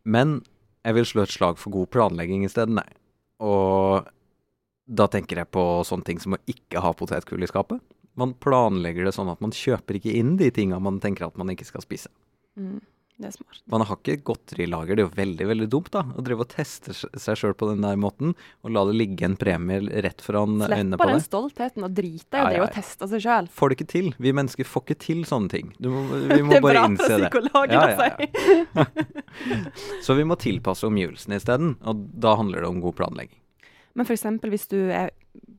Men 0.03 0.39
jeg 0.85 0.95
vil 0.95 1.07
slå 1.07 1.25
et 1.25 1.33
slag 1.33 1.59
for 1.59 1.73
god 1.75 1.89
planlegging 1.93 2.45
isteden, 2.47 2.79
nei. 2.79 2.87
Og 3.43 4.07
da 4.89 5.07
tenker 5.11 5.41
jeg 5.41 5.51
på 5.53 5.63
sånne 5.85 6.07
ting 6.07 6.21
som 6.21 6.35
å 6.35 6.43
ikke 6.49 6.81
ha 6.83 6.93
potetgull 6.97 7.45
i 7.45 7.49
skapet. 7.49 7.81
Man 8.19 8.33
planlegger 8.41 9.05
det 9.05 9.13
sånn 9.15 9.29
at 9.31 9.41
man 9.43 9.53
kjøper 9.55 9.99
ikke 9.99 10.15
inn 10.17 10.35
de 10.39 10.49
tinga 10.51 10.79
man 10.81 10.97
tenker 11.03 11.27
at 11.27 11.37
man 11.39 11.51
ikke 11.53 11.67
skal 11.67 11.83
spise. 11.85 12.11
Mm. 12.59 12.79
Det 13.19 13.27
er 13.27 13.33
smart. 13.35 13.57
Man 13.67 13.83
har 13.83 13.97
ikke 13.99 14.21
godterilager. 14.29 14.95
Det 14.95 15.03
er 15.03 15.07
jo 15.09 15.15
veldig 15.17 15.47
veldig 15.49 15.65
dumt 15.73 15.89
da, 15.91 16.05
å 16.15 16.23
drive 16.23 16.45
og 16.45 16.51
teste 16.53 16.93
seg 16.95 17.39
sjøl 17.41 17.55
på 17.59 17.67
den 17.67 17.83
der 17.83 17.97
måten, 17.99 18.31
og 18.63 18.71
la 18.71 18.85
det 18.87 18.95
ligge 18.95 19.27
en 19.27 19.35
premie 19.39 19.81
rett 20.05 20.23
foran 20.23 20.55
øynene 20.55 20.95
Slipp 20.95 21.01
bare 21.01 21.17
den 21.17 21.19
deg. 21.19 21.25
stoltheten 21.25 21.87
og 21.87 21.97
drite 21.97 22.39
i 22.39 22.53
det 22.53 22.61
å 22.63 22.69
teste 22.71 23.09
seg 23.11 23.25
sjøl. 23.25 23.49
Får 23.59 23.73
det 23.73 23.77
ikke 23.79 23.89
til. 23.91 24.07
Vi 24.23 24.33
mennesker 24.39 24.69
får 24.71 24.85
ikke 24.85 24.99
til 25.03 25.25
sånne 25.27 25.51
ting. 25.51 25.73
Må, 25.83 26.05
vi 26.31 26.39
må 26.47 26.55
Det 26.55 26.61
Det 26.61 26.61
er 26.61 26.65
bra 26.69 26.85
for 26.95 27.17
psykologen 27.17 27.75
å 27.75 27.91
ja, 27.91 27.99
si. 27.99 29.67
Så 30.07 30.15
vi 30.15 30.27
må 30.31 30.39
tilpasse 30.39 30.87
omgivelsene 30.87 31.41
isteden, 31.41 31.75
og 31.83 32.07
da 32.23 32.37
handler 32.39 32.63
det 32.63 32.71
om 32.71 32.79
god 32.87 32.95
planlegging. 33.01 33.35
Men 33.99 34.07
f.eks. 34.07 34.23
hvis 34.47 34.67
du 34.71 34.77
er 34.95 35.09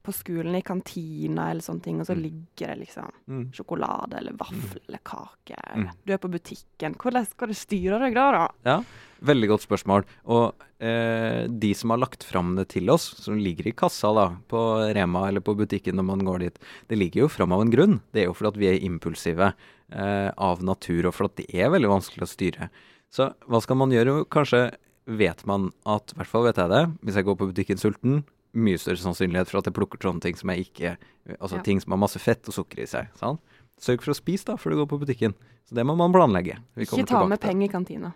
på 0.00 0.12
skolen 0.16 0.54
i 0.56 0.62
kantina 0.64 1.50
eller 1.52 1.61
sånne 1.61 1.82
ting, 1.85 1.99
og 2.00 2.06
så 2.09 2.14
Mm. 2.16 2.23
ligger 2.25 2.70
det 2.73 2.78
liksom 2.87 3.11
Mm. 3.28 3.52
sjokolade 3.52 4.16
eller 4.16 4.32
vaffel 4.32 4.80
eller 4.88 4.99
kake, 5.04 5.56
Mm. 5.76 5.90
du 6.06 6.12
er 6.14 6.18
på 6.18 6.30
butikken, 6.32 6.97
hvordan 6.97 7.26
du 7.38 7.54
styre 7.54 7.99
deg 8.00 8.14
da? 8.14 8.30
da? 8.32 8.49
Ja, 8.64 8.85
veldig 9.23 9.49
godt 9.49 9.66
spørsmål. 9.68 10.04
Og 10.26 10.54
eh, 10.80 11.47
de 11.47 11.75
som 11.75 11.90
har 11.90 11.99
lagt 11.99 12.25
fram 12.25 12.56
det 12.56 12.68
til 12.70 12.88
oss, 12.88 13.02
som 13.23 13.37
ligger 13.37 13.66
i 13.68 13.73
kassa 13.76 14.14
da, 14.14 14.37
på 14.49 14.90
Rema 14.94 15.28
eller 15.28 15.40
på 15.40 15.54
butikken 15.54 15.94
når 15.94 16.04
man 16.06 16.20
går 16.25 16.38
dit, 16.38 16.59
det 16.88 16.97
ligger 16.99 17.20
jo 17.20 17.28
fram 17.28 17.52
av 17.52 17.61
en 17.61 17.70
grunn. 17.70 18.00
Det 18.14 18.23
er 18.23 18.26
jo 18.28 18.32
fordi 18.32 18.56
vi 18.56 18.66
er 18.68 18.80
impulsive 18.80 19.52
eh, 19.92 20.30
av 20.38 20.62
natur, 20.62 21.04
og 21.06 21.12
fordi 21.14 21.47
det 21.47 21.54
er 21.61 21.68
veldig 21.68 21.90
vanskelig 21.90 22.23
å 22.23 22.32
styre. 22.32 22.70
Så 23.12 23.35
hva 23.47 23.61
skal 23.61 23.76
man 23.76 23.90
gjøre? 23.90 24.25
Kanskje 24.30 24.73
vet 25.07 25.45
man 25.47 25.71
at, 25.87 26.12
i 26.12 26.16
hvert 26.21 26.28
fall 26.30 26.45
vet 26.45 26.57
jeg 26.61 26.71
det, 26.71 26.83
hvis 27.04 27.14
jeg 27.16 27.25
går 27.25 27.37
på 27.40 27.49
butikken 27.52 27.78
sulten, 27.80 28.25
mye 28.52 28.78
større 28.83 28.99
sannsynlighet 28.99 29.49
for 29.50 29.61
at 29.61 29.69
jeg 29.71 29.75
plukker 29.76 29.99
sånne 30.02 30.21
ting 30.25 30.35
som 30.37 30.50
jeg 30.50 30.66
ikke 30.71 30.97
Altså 31.38 31.57
Ja. 31.61 31.62
ting 31.62 31.78
som 31.80 31.92
har 31.92 31.99
masse 32.02 32.19
fett 32.19 32.49
og 32.49 32.54
sukker 32.54 32.80
i 32.83 32.87
seg. 32.90 33.07
Sant? 33.14 33.38
Sørg 33.78 34.02
for 34.02 34.11
å 34.11 34.16
spise 34.19 34.45
da, 34.49 34.57
før 34.59 34.71
du 34.75 34.76
går 34.80 34.88
på 34.90 34.99
butikken. 35.04 35.35
Så 35.69 35.75
det 35.78 35.85
må 35.87 35.95
man 35.97 36.11
planlegge. 36.12 36.57
Vi 36.75 36.83
Ikke 36.88 37.07
ta 37.07 37.25
med 37.26 37.38
penger 37.40 37.69
i 37.69 37.71
kantina. 37.71 38.12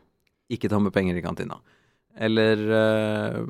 ikke 0.50 0.68
ta 0.68 0.78
med 0.80 0.92
penger 0.92 1.16
i 1.16 1.22
kantina. 1.22 1.60
Eller 2.18 2.56
øh, 2.58 3.46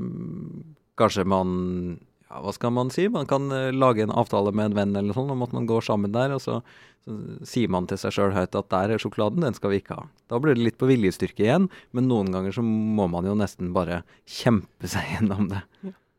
kanskje 0.99 1.25
man 1.25 1.99
ja, 2.35 2.41
Hva 2.43 2.53
skal 2.57 2.75
man 2.75 2.91
si? 2.95 3.07
Man 3.13 3.29
kan 3.31 3.47
eh, 3.55 3.71
lage 3.75 4.03
en 4.05 4.13
avtale 4.15 4.53
med 4.53 4.73
en 4.73 4.77
venn 4.83 4.97
eller 4.99 5.15
sånn 5.17 5.31
om 5.35 5.47
at 5.47 5.55
man 5.57 5.67
går 5.71 5.87
sammen 5.87 6.13
der, 6.15 6.35
og 6.37 6.43
så, 6.43 6.61
så 7.07 7.17
sier 7.47 7.71
man 7.73 7.87
til 7.91 8.01
seg 8.01 8.15
sjøl 8.19 8.35
høyt 8.37 8.55
at 8.59 8.71
der 8.75 8.95
er 8.97 9.03
sjokoladen, 9.03 9.45
den 9.47 9.55
skal 9.57 9.71
vi 9.75 9.81
ikke 9.83 9.99
ha. 10.03 10.07
Da 10.33 10.41
blir 10.43 10.57
det 10.59 10.65
litt 10.67 10.79
på 10.81 10.89
viljestyrke 10.91 11.47
igjen, 11.47 11.71
men 11.95 12.09
noen 12.11 12.33
ganger 12.35 12.55
så 12.57 12.65
må 12.67 13.07
man 13.13 13.29
jo 13.29 13.37
nesten 13.39 13.71
bare 13.77 14.03
kjempe 14.27 14.91
seg 14.91 15.07
gjennom 15.17 15.51
det. 15.55 15.63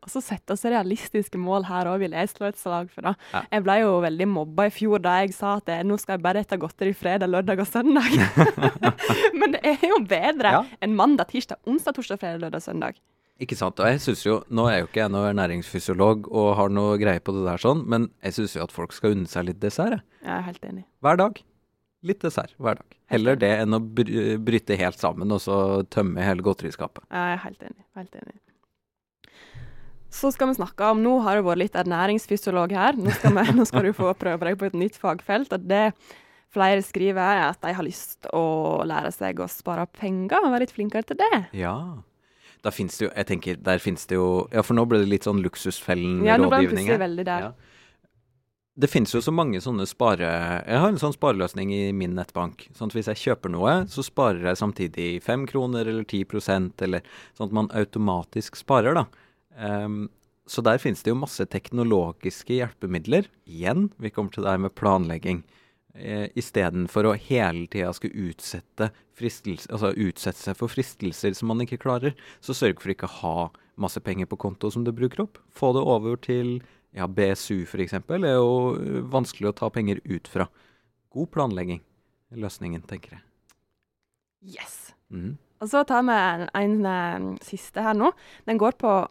Og 0.06 0.12
så 0.12 0.20
sette 0.22 0.54
oss 0.54 0.62
realistiske 0.62 1.34
mål 1.42 1.64
her 1.66 1.88
òg, 1.90 1.98
vil 2.04 2.12
jeg 2.14 2.28
slå 2.30 2.46
et 2.46 2.60
slag 2.60 2.92
for. 2.94 3.02
da. 3.08 3.16
Ja. 3.32 3.40
Jeg 3.56 3.64
ble 3.66 3.74
jo 3.80 3.96
veldig 4.04 4.28
mobba 4.30 4.68
i 4.68 4.70
fjor 4.70 5.02
da 5.02 5.16
jeg 5.24 5.32
sa 5.34 5.56
at 5.58 5.72
eh, 5.74 5.80
nå 5.82 5.96
skal 5.98 6.14
jeg 6.14 6.22
bare 6.28 6.44
spise 6.46 6.60
godteri 6.62 6.92
fredag, 6.94 7.32
lørdag 7.32 7.64
og 7.64 7.66
søndag. 7.66 8.14
Men 9.40 9.56
det 9.56 9.64
er 9.66 9.82
jo 9.90 9.98
bedre 10.06 10.52
Ja. 10.54 10.62
enn 10.78 10.94
mandag, 10.94 11.32
tirsdag, 11.34 11.58
onsdag, 11.66 11.98
torsdag, 11.98 12.22
fredag, 12.22 12.44
lørdag, 12.46 12.62
søndag. 12.62 13.02
Ikke 13.42 13.56
sant. 13.58 13.80
Og 13.82 13.90
jeg 13.90 14.00
synes 14.00 14.22
jo, 14.24 14.38
nå 14.48 14.64
er 14.70 14.78
jo 14.80 14.86
ikke 14.88 15.02
jeg 15.02 15.12
noen 15.12 15.28
ernæringsfysiolog 15.34 16.30
og 16.32 16.48
har 16.56 16.72
noe 16.72 16.94
greie 17.00 17.20
på 17.20 17.34
det 17.36 17.44
der 17.44 17.60
sånn, 17.60 17.82
men 17.84 18.08
jeg 18.24 18.38
syns 18.38 18.56
jo 18.56 18.64
at 18.64 18.72
folk 18.72 18.96
skal 18.96 19.12
unne 19.12 19.28
seg 19.28 19.50
litt 19.50 19.60
dessert. 19.60 19.98
jeg. 19.98 20.24
Jeg 20.24 20.32
er 20.38 20.46
helt 20.46 20.64
enig. 20.70 20.86
Hver 21.04 21.20
dag. 21.20 21.42
Litt 22.06 22.24
dessert 22.24 22.54
hver 22.62 22.80
dag. 22.80 22.96
Heller 23.12 23.38
det 23.40 23.52
enn 23.60 23.76
å 23.76 23.80
bryte 23.82 24.78
helt 24.80 24.98
sammen 25.00 25.32
og 25.34 25.42
så 25.44 25.58
tømme 25.92 26.24
hele 26.24 26.44
godteriskapet. 26.44 27.04
Jeg 27.10 27.36
er 27.36 27.42
helt 27.44 27.62
enig. 27.68 27.82
Helt 27.98 28.18
enig. 28.22 28.36
Så 30.16 30.30
skal 30.32 30.48
vi 30.48 30.56
snakke 30.56 30.92
om 30.94 31.02
Nå 31.04 31.18
har 31.26 31.36
du 31.36 31.44
vært 31.44 31.60
litt 31.60 31.76
ernæringsfysiolog 31.76 32.72
her. 32.72 32.96
Nå 32.96 33.12
skal, 33.18 33.36
vi, 33.36 33.44
nå 33.58 33.66
skal 33.68 33.84
du 33.88 33.92
få 33.96 34.14
prøve 34.16 34.48
deg 34.48 34.56
på 34.60 34.70
et 34.70 34.78
nytt 34.78 34.96
fagfelt. 35.00 35.52
Og 35.52 35.66
det 35.68 35.90
flere 36.56 36.80
skriver, 36.84 37.20
er 37.20 37.50
at 37.50 37.60
de 37.60 37.74
har 37.76 37.84
lyst 37.84 38.28
å 38.32 38.80
lære 38.88 39.12
seg 39.12 39.42
å 39.42 39.48
spare 39.50 39.84
penger 39.98 40.40
og 40.40 40.54
være 40.54 40.64
litt 40.64 40.76
flinkere 40.76 41.04
til 41.10 41.20
det. 41.20 41.32
Ja. 41.58 41.76
Da 42.64 42.72
finnes 42.74 42.96
det 42.98 43.06
jo 43.06 43.12
Jeg 43.12 43.26
tenker, 43.28 43.56
der 43.62 43.80
finnes 43.82 44.06
det 44.08 44.18
jo 44.18 44.46
Ja, 44.52 44.64
for 44.66 44.78
nå 44.78 44.86
ble 44.88 45.02
det 45.02 45.10
litt 45.10 45.26
sånn 45.28 45.42
luksusfellen-rådgivning 45.44 46.92
Ja. 46.92 47.40
Ja. 47.48 47.54
Det 48.76 48.90
finnes 48.92 49.14
jo 49.14 49.22
så 49.24 49.32
mange 49.32 49.56
sånne 49.64 49.86
spare... 49.88 50.28
Jeg 50.66 50.80
har 50.82 50.90
en 50.90 51.00
sånn 51.00 51.14
spareløsning 51.14 51.70
i 51.72 51.94
min 51.96 52.12
nettbank. 52.12 52.66
Sånn 52.76 52.90
at 52.90 52.96
hvis 52.98 53.08
jeg 53.08 53.22
kjøper 53.22 53.48
noe, 53.54 53.72
så 53.88 54.04
sparer 54.04 54.50
jeg 54.50 54.60
samtidig 54.60 55.06
5 55.24 55.46
kroner 55.48 55.88
eller 55.88 56.04
10% 56.04 56.84
eller 56.84 57.06
sånn 57.32 57.48
at 57.48 57.54
man 57.56 57.70
automatisk 57.72 58.60
sparer, 58.60 58.98
da. 58.98 59.06
Um, 59.56 60.10
så 60.44 60.60
der 60.60 60.76
finnes 60.82 61.00
det 61.00 61.08
jo 61.08 61.16
masse 61.16 61.48
teknologiske 61.48 62.58
hjelpemidler. 62.58 63.30
Igjen, 63.48 63.88
vi 63.96 64.12
kommer 64.12 64.34
til 64.34 64.44
det 64.44 64.52
her 64.52 64.62
med 64.66 64.76
planlegging. 64.76 65.40
Eh, 65.96 66.28
Istedenfor 66.36 67.08
å 67.08 67.14
hele 67.16 67.66
tida 67.72 67.92
skulle 67.96 68.28
utsette, 68.30 68.90
altså 69.16 69.92
utsette 69.96 70.38
seg 70.38 70.58
for 70.58 70.72
fristelser 70.72 71.36
som 71.36 71.48
man 71.52 71.62
ikke 71.64 71.80
klarer, 71.80 72.16
så 72.44 72.56
sørg 72.56 72.82
for 72.82 72.92
ikke 72.92 73.08
å 73.08 73.16
ha 73.22 73.36
masse 73.80 74.00
penger 74.00 74.28
på 74.28 74.38
konto 74.40 74.70
som 74.72 74.84
du 74.84 74.92
bruker 74.96 75.24
opp. 75.24 75.40
Få 75.52 75.72
det 75.76 75.84
over 75.84 76.20
til 76.20 76.58
ja, 76.96 77.08
BSU 77.08 77.64
f.eks. 77.64 77.96
er 77.96 78.36
jo 78.36 79.02
vanskelig 79.12 79.50
å 79.50 79.56
ta 79.56 79.70
penger 79.72 80.00
ut 80.04 80.28
fra. 80.28 80.48
God 81.12 81.32
planlegging 81.32 81.82
er 82.32 82.40
løsningen, 82.44 82.84
tenker 82.88 83.18
jeg. 83.18 83.24
Yes. 84.56 84.78
Mm. 85.12 85.36
Og 85.62 85.70
så 85.72 85.82
tar 85.88 86.04
vi 86.04 86.16
en, 86.16 86.48
en 86.56 86.88
en, 86.88 87.28
siste 87.44 87.84
her 87.84 87.96
nå. 87.96 88.12
Den 88.48 88.60
går 88.60 88.76
på 88.80 88.90
å 88.90 89.06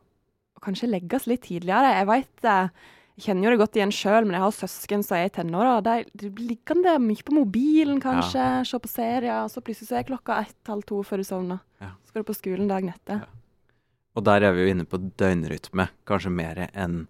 kanskje 0.65 0.89
legges 0.89 1.25
litt 1.29 1.45
tidligere. 1.45 1.93
Jeg 1.97 2.09
vet, 2.09 2.45
eh, 2.49 2.69
jeg 3.15 3.29
kjenner 3.29 3.47
jo 3.47 3.51
det 3.53 3.59
godt 3.61 3.77
igjen 3.79 3.93
sjøl, 3.95 4.25
men 4.27 4.35
jeg 4.35 4.43
har 4.43 4.53
søsken 4.57 5.03
som 5.07 5.15
er 5.15 5.29
i 5.29 5.31
tenåra. 5.31 5.77
De, 5.83 6.03
de 6.19 6.29
blir 6.35 6.49
liggende 6.51 6.97
mye 6.99 7.23
på 7.23 7.35
mobilen, 7.37 8.01
kanskje, 8.03 8.43
se 8.67 8.79
på 8.83 8.91
serier, 8.91 9.45
og 9.45 9.53
så 9.53 9.63
plutselig 9.63 9.87
så 9.87 9.99
er 10.01 10.07
klokka 10.09 10.41
ett-halv 10.43 10.83
to 10.89 10.99
før 11.07 11.23
du 11.23 11.27
sovner. 11.27 11.61
Ja. 11.79 11.93
Skal 12.09 12.25
du 12.25 12.27
på 12.27 12.35
skolen 12.35 12.67
dagen 12.67 12.91
etter. 12.91 13.21
Ja. 13.23 13.77
Og 14.15 14.25
der 14.27 14.43
er 14.47 14.55
vi 14.55 14.65
jo 14.65 14.73
inne 14.73 14.87
på 14.87 14.99
døgnrytme, 14.99 15.87
kanskje 16.07 16.31
mer 16.31 16.59
enn 16.67 17.05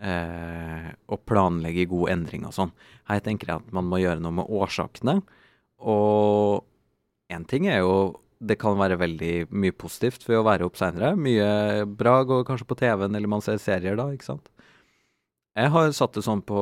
eh, 0.00 0.88
å 1.08 1.18
planlegge 1.28 1.86
god 1.92 2.14
endring 2.14 2.46
og 2.48 2.56
sånn. 2.56 2.72
Her 3.08 3.20
tenker 3.24 3.52
jeg 3.52 3.62
at 3.62 3.76
man 3.76 3.88
må 3.88 4.00
gjøre 4.00 4.20
noe 4.24 4.38
med 4.40 4.48
årsakene. 4.48 5.18
Og 5.80 6.64
én 7.32 7.44
ting 7.48 7.68
er 7.68 7.82
jo 7.84 7.94
det 8.40 8.56
kan 8.56 8.78
være 8.80 8.96
veldig 8.96 9.50
mye 9.52 9.74
positivt 9.76 10.24
ved 10.24 10.40
å 10.40 10.46
være 10.46 10.64
opp 10.64 10.78
seinere. 10.80 11.12
Mye 11.20 11.84
bra 11.84 12.22
går 12.24 12.46
kanskje 12.48 12.68
på 12.68 12.78
TV-en, 12.80 13.12
eller 13.12 13.28
man 13.28 13.44
ser 13.44 13.60
serier 13.60 13.98
da, 14.00 14.08
ikke 14.16 14.30
sant. 14.30 14.48
Jeg 15.60 15.72
har 15.74 15.90
satt 15.92 16.16
det 16.16 16.24
sånn 16.24 16.40
på 16.46 16.60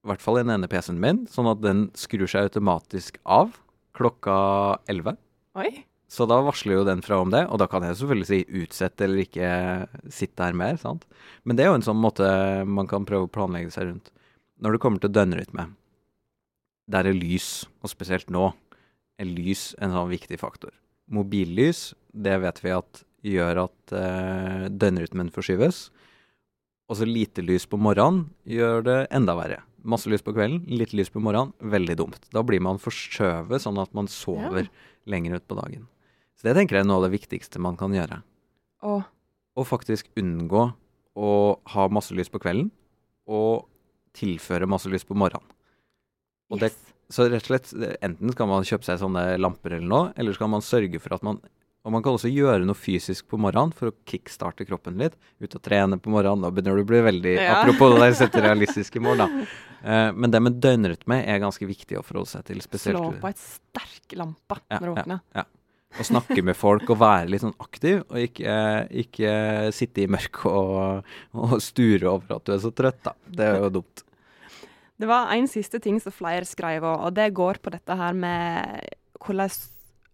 i 0.00 0.08
hvert 0.08 0.22
fall 0.24 0.38
den 0.40 0.52
ene 0.54 0.68
PC-en 0.70 1.00
min, 1.00 1.26
sånn 1.28 1.50
at 1.50 1.60
den 1.60 1.88
skrur 1.98 2.30
seg 2.30 2.48
automatisk 2.48 3.18
av 3.28 3.58
klokka 3.96 4.36
11. 4.88 5.18
Oi. 5.60 5.70
Så 6.10 6.24
da 6.26 6.40
varsler 6.42 6.78
jo 6.78 6.86
den 6.88 7.02
fra 7.04 7.20
om 7.22 7.30
det, 7.30 7.42
og 7.52 7.60
da 7.60 7.68
kan 7.70 7.84
jeg 7.86 7.98
selvfølgelig 8.00 8.28
si 8.30 8.62
utsett 8.62 9.04
eller 9.04 9.22
ikke 9.26 9.50
sitte 10.10 10.48
her 10.48 10.56
mer, 10.56 10.80
sant. 10.80 11.04
Men 11.44 11.58
det 11.58 11.66
er 11.66 11.70
jo 11.70 11.76
en 11.78 11.86
sånn 11.86 12.00
måte 12.00 12.26
man 12.66 12.88
kan 12.90 13.04
prøve 13.06 13.28
å 13.28 13.34
planlegge 13.34 13.74
seg 13.74 13.90
rundt. 13.90 14.10
Når 14.64 14.74
det 14.74 14.82
kommer 14.82 15.04
til 15.04 15.12
døgnrytme, 15.12 15.68
der 16.90 17.06
er 17.06 17.14
lys, 17.14 17.68
og 17.84 17.92
spesielt 17.92 18.32
nå, 18.32 18.48
er 19.20 19.28
lys 19.28 19.70
en 19.78 19.92
sånn 19.94 20.10
viktig 20.10 20.40
faktor. 20.40 20.72
Mobillys, 21.12 21.90
det 22.10 22.40
vet 22.42 22.64
vi 22.64 22.74
at 22.74 23.04
gjør 23.26 23.66
at 23.68 23.94
eh, 23.94 24.66
døgnrytmen 24.72 25.30
forskyves. 25.34 25.90
Og 26.90 26.98
så 26.98 27.06
lite 27.06 27.42
lys 27.46 27.68
på 27.70 27.78
morgenen 27.78 28.24
gjør 28.50 28.82
det 28.82 28.98
enda 29.14 29.36
verre. 29.38 29.60
Masse 29.86 30.10
lys 30.10 30.24
på 30.26 30.34
kvelden, 30.34 30.64
lite 30.66 30.96
lys 30.98 31.08
på 31.12 31.22
morgenen, 31.22 31.54
veldig 31.62 31.96
dumt. 31.96 32.26
Da 32.34 32.42
blir 32.44 32.60
man 32.66 32.82
forskjøvet 32.82 33.62
sånn 33.62 33.78
at 33.80 33.94
man 33.96 34.10
sover 34.10 34.66
lenger 35.08 35.38
ut 35.38 35.46
på 35.46 35.56
dagen. 35.60 35.86
Så 36.34 36.48
det 36.48 36.56
tenker 36.58 36.80
jeg 36.80 36.84
er 36.84 36.90
noe 36.90 36.98
av 36.98 37.06
det 37.06 37.14
viktigste 37.14 37.62
man 37.62 37.78
kan 37.78 37.94
gjøre. 37.94 38.20
Og 38.82 39.06
Å 39.58 39.64
faktisk 39.66 40.06
unngå 40.16 40.60
å 41.18 41.30
ha 41.74 41.86
masse 41.92 42.14
lys 42.14 42.30
på 42.30 42.38
kvelden, 42.40 42.70
og 43.26 43.66
tilføre 44.16 44.68
masse 44.70 44.88
lys 44.90 45.04
på 45.06 45.16
morgenen. 45.18 45.46
Og 46.50 46.62
det, 46.62 46.70
så 47.12 47.26
rett 47.28 47.44
og 47.44 47.50
slett, 47.50 47.72
enten 48.02 48.32
skal 48.34 48.48
man 48.50 48.66
kjøpe 48.66 48.86
seg 48.86 49.00
sånne 49.02 49.24
lamper 49.38 49.76
eller 49.76 49.90
noe, 49.90 50.12
eller 50.18 50.34
skal 50.34 50.50
man 50.54 50.64
sørge 50.64 51.02
for 51.02 51.14
at 51.14 51.26
man 51.26 51.42
Og 51.80 51.94
man 51.94 52.02
kan 52.04 52.12
også 52.12 52.28
gjøre 52.28 52.66
noe 52.68 52.76
fysisk 52.76 53.30
på 53.30 53.38
morgenen 53.40 53.72
for 53.76 53.88
å 53.88 53.94
kickstarte 54.08 54.66
kroppen 54.68 54.98
litt. 55.00 55.14
Ut 55.40 55.54
og 55.56 55.62
trene 55.64 55.96
på 55.96 56.12
morgenen. 56.12 56.44
Da 56.44 56.50
begynner 56.52 56.76
du 56.76 56.82
å 56.84 56.88
bli 56.90 57.00
veldig 57.06 57.32
Ja. 57.38 57.54
Apropos 57.56 57.94
det 57.94 58.02
der 58.02 58.18
sette 58.18 58.42
realistiske 58.48 59.00
mål, 59.00 59.22
da. 59.22 59.28
Uh, 59.80 60.10
men 60.12 60.28
det 60.34 60.42
med 60.44 60.58
døgnrytme 60.60 61.22
er 61.24 61.40
ganske 61.40 61.64
viktig 61.64 61.96
å 61.96 62.04
forholde 62.04 62.34
seg 62.34 62.44
til. 62.50 62.60
spesielt 62.60 63.00
Slå 63.00 63.14
på 63.22 63.30
et 63.32 63.40
sterk 63.40 64.18
lampe 64.20 64.60
Ja, 64.68 64.76
når 64.76 64.84
du 64.84 64.92
våkner. 64.98 65.24
ja. 65.32 65.46
ja. 65.46 65.46
å 65.96 66.06
snakke 66.10 66.44
med 66.44 66.58
folk 66.58 66.84
og 66.92 67.00
være 67.00 67.32
litt 67.32 67.46
sånn 67.46 67.56
aktiv, 67.64 68.04
og 68.12 68.20
ikke, 68.28 68.58
ikke 69.06 69.32
sitte 69.74 70.04
i 70.04 70.10
mørket 70.12 70.46
og, 70.52 71.10
og 71.32 71.56
sture 71.64 72.12
over 72.12 72.36
at 72.36 72.44
du 72.44 72.54
er 72.58 72.62
så 72.62 72.76
trøtt, 72.76 73.00
da. 73.08 73.16
Det 73.24 73.48
er 73.48 73.64
jo 73.64 73.72
dumt. 73.80 74.04
Det 75.00 75.08
var 75.08 75.32
en 75.32 75.48
siste 75.48 75.80
ting 75.80 75.96
som 76.04 76.12
flere 76.12 76.44
skrev, 76.44 76.84
og 76.84 77.08
og 77.08 77.16
det 77.16 77.32
går 77.32 77.64
på 77.64 77.72
dette 77.72 77.96
her 77.96 78.12
med 78.12 78.84
hvordan 79.24 79.48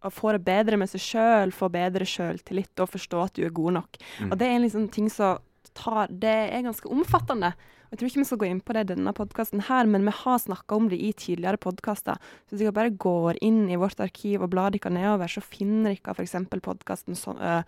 å 0.07 0.15
få 0.15 0.35
det 0.37 0.43
bedre 0.47 0.79
med 0.81 0.91
seg 0.93 1.03
sjøl, 1.03 1.55
få 1.55 1.71
bedre 1.73 2.07
sjøltillit 2.09 2.83
og 2.83 2.93
forstå 2.95 3.23
at 3.25 3.39
du 3.39 3.45
er 3.47 3.55
god 3.55 3.79
nok. 3.81 3.99
Mm. 4.21 4.31
Og 4.31 4.39
det 4.41 4.49
er 4.49 4.57
en 4.57 4.67
liksom 4.67 4.91
ting 4.95 5.11
som 5.13 5.43
tar, 5.77 6.09
det 6.11 6.37
er 6.51 6.65
ganske 6.65 6.89
omfattende. 6.93 7.53
Jeg 7.91 8.01
tror 8.01 8.11
ikke 8.11 8.21
vi 8.23 8.29
skal 8.29 8.41
gå 8.41 8.49
inn 8.49 8.63
på 8.65 8.75
det 8.75 8.83
i 8.87 8.89
denne 8.95 9.13
podkasten 9.15 9.63
her, 9.69 9.87
men 9.91 10.07
vi 10.09 10.15
har 10.19 10.41
snakka 10.43 10.79
om 10.79 10.89
det 10.91 10.99
i 10.99 11.13
tidligere 11.17 11.61
podkaster. 11.63 12.19
Så 12.47 12.57
hvis 12.57 12.65
dere 12.65 12.75
bare 12.75 12.95
går 12.95 13.39
inn 13.47 13.67
i 13.71 13.79
vårt 13.79 14.01
arkiv 14.03 14.43
og 14.43 14.51
blar 14.55 14.75
dere 14.75 14.93
nedover, 14.93 15.31
så 15.31 15.45
finner 15.45 15.95
dere 15.95 16.17
f.eks. 16.17 16.35
podkasten 16.65 17.19
så, 17.19 17.37
øh, 17.37 17.63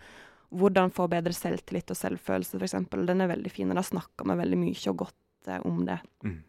'Hvordan 0.49 0.89
få 0.89 1.07
bedre 1.07 1.33
selvtillit 1.33 1.91
og 1.91 1.97
selvfølelse', 1.97 2.57
f.eks. 2.57 2.75
Den 3.05 3.21
er 3.21 3.27
veldig 3.27 3.51
fin, 3.51 3.69
og 3.69 3.75
da 3.75 3.83
snakker 3.85 4.25
vi 4.25 4.37
veldig 4.37 4.57
mye 4.57 4.89
og 4.89 4.97
godt 4.97 5.47
uh, 5.47 5.59
om 5.65 5.85
det. 5.85 5.99
Mm. 6.23 6.43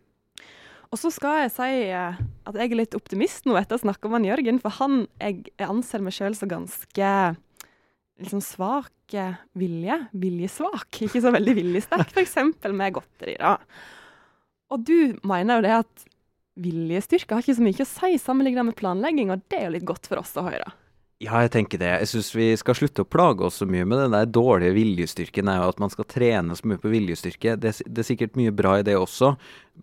Og 0.90 0.99
så 0.99 1.12
skal 1.14 1.44
jeg 1.44 1.52
si 1.54 1.68
uh, 1.94 2.18
at 2.18 2.56
jeg 2.59 2.73
er 2.73 2.80
litt 2.80 2.97
optimist 2.99 3.47
nå 3.47 3.54
etter 3.61 3.78
å 3.78 3.82
snakke 3.85 4.11
med 4.11 4.26
Jørgen, 4.26 4.59
for 4.62 4.75
han 4.80 5.04
jeg, 5.20 5.47
anser 5.62 6.02
meg 6.02 6.16
sjøl 6.16 6.35
som 6.35 6.50
ganske 6.50 7.12
liksom 8.20 8.42
svak 8.44 9.14
vilje. 9.59 9.97
Viljesvak, 10.12 11.00
ikke 11.06 11.23
så 11.23 11.32
veldig 11.35 11.54
viljesterk, 11.56 12.11
f.eks. 12.14 12.37
med 12.75 12.99
godteri. 12.99 13.37
da. 13.40 13.56
Og 14.70 14.82
du 14.87 15.16
mener 15.26 15.59
jo 15.59 15.66
det 15.66 15.76
at 15.78 16.04
viljestyrke 16.61 17.37
har 17.37 17.44
ikke 17.44 17.56
så 17.56 17.64
mye 17.64 17.87
å 17.87 17.88
si 17.88 18.20
sammenlignet 18.20 18.68
med 18.68 18.78
planlegging, 18.78 19.32
og 19.32 19.42
det 19.50 19.61
er 19.61 19.68
jo 19.68 19.75
litt 19.78 19.88
godt 19.88 20.11
for 20.11 20.23
oss 20.23 20.35
å 20.38 20.47
høre. 20.47 20.75
Ja, 21.21 21.43
jeg 21.45 21.50
tenker 21.53 21.77
det. 21.77 21.89
Jeg 22.00 22.09
syns 22.15 22.31
vi 22.33 22.47
skal 22.57 22.77
slutte 22.79 23.05
å 23.05 23.09
plage 23.09 23.45
oss 23.45 23.59
så 23.61 23.67
mye 23.69 23.85
med 23.85 23.99
den 24.00 24.15
der 24.15 24.29
dårlige 24.33 24.73
viljestyrken. 24.73 25.50
Er 25.53 25.59
jo 25.61 25.73
at 25.75 25.81
man 25.83 25.93
skal 25.93 26.07
trene 26.09 26.55
så 26.57 26.69
mye 26.71 26.81
på 26.81 26.89
viljestyrke. 26.89 27.59
Det, 27.61 27.75
det, 27.85 28.00
er 28.00 28.07
sikkert 28.09 28.39
mye 28.41 28.55
bra 28.57 28.79
i 28.81 28.87
det 28.87 28.95
også, 28.97 29.35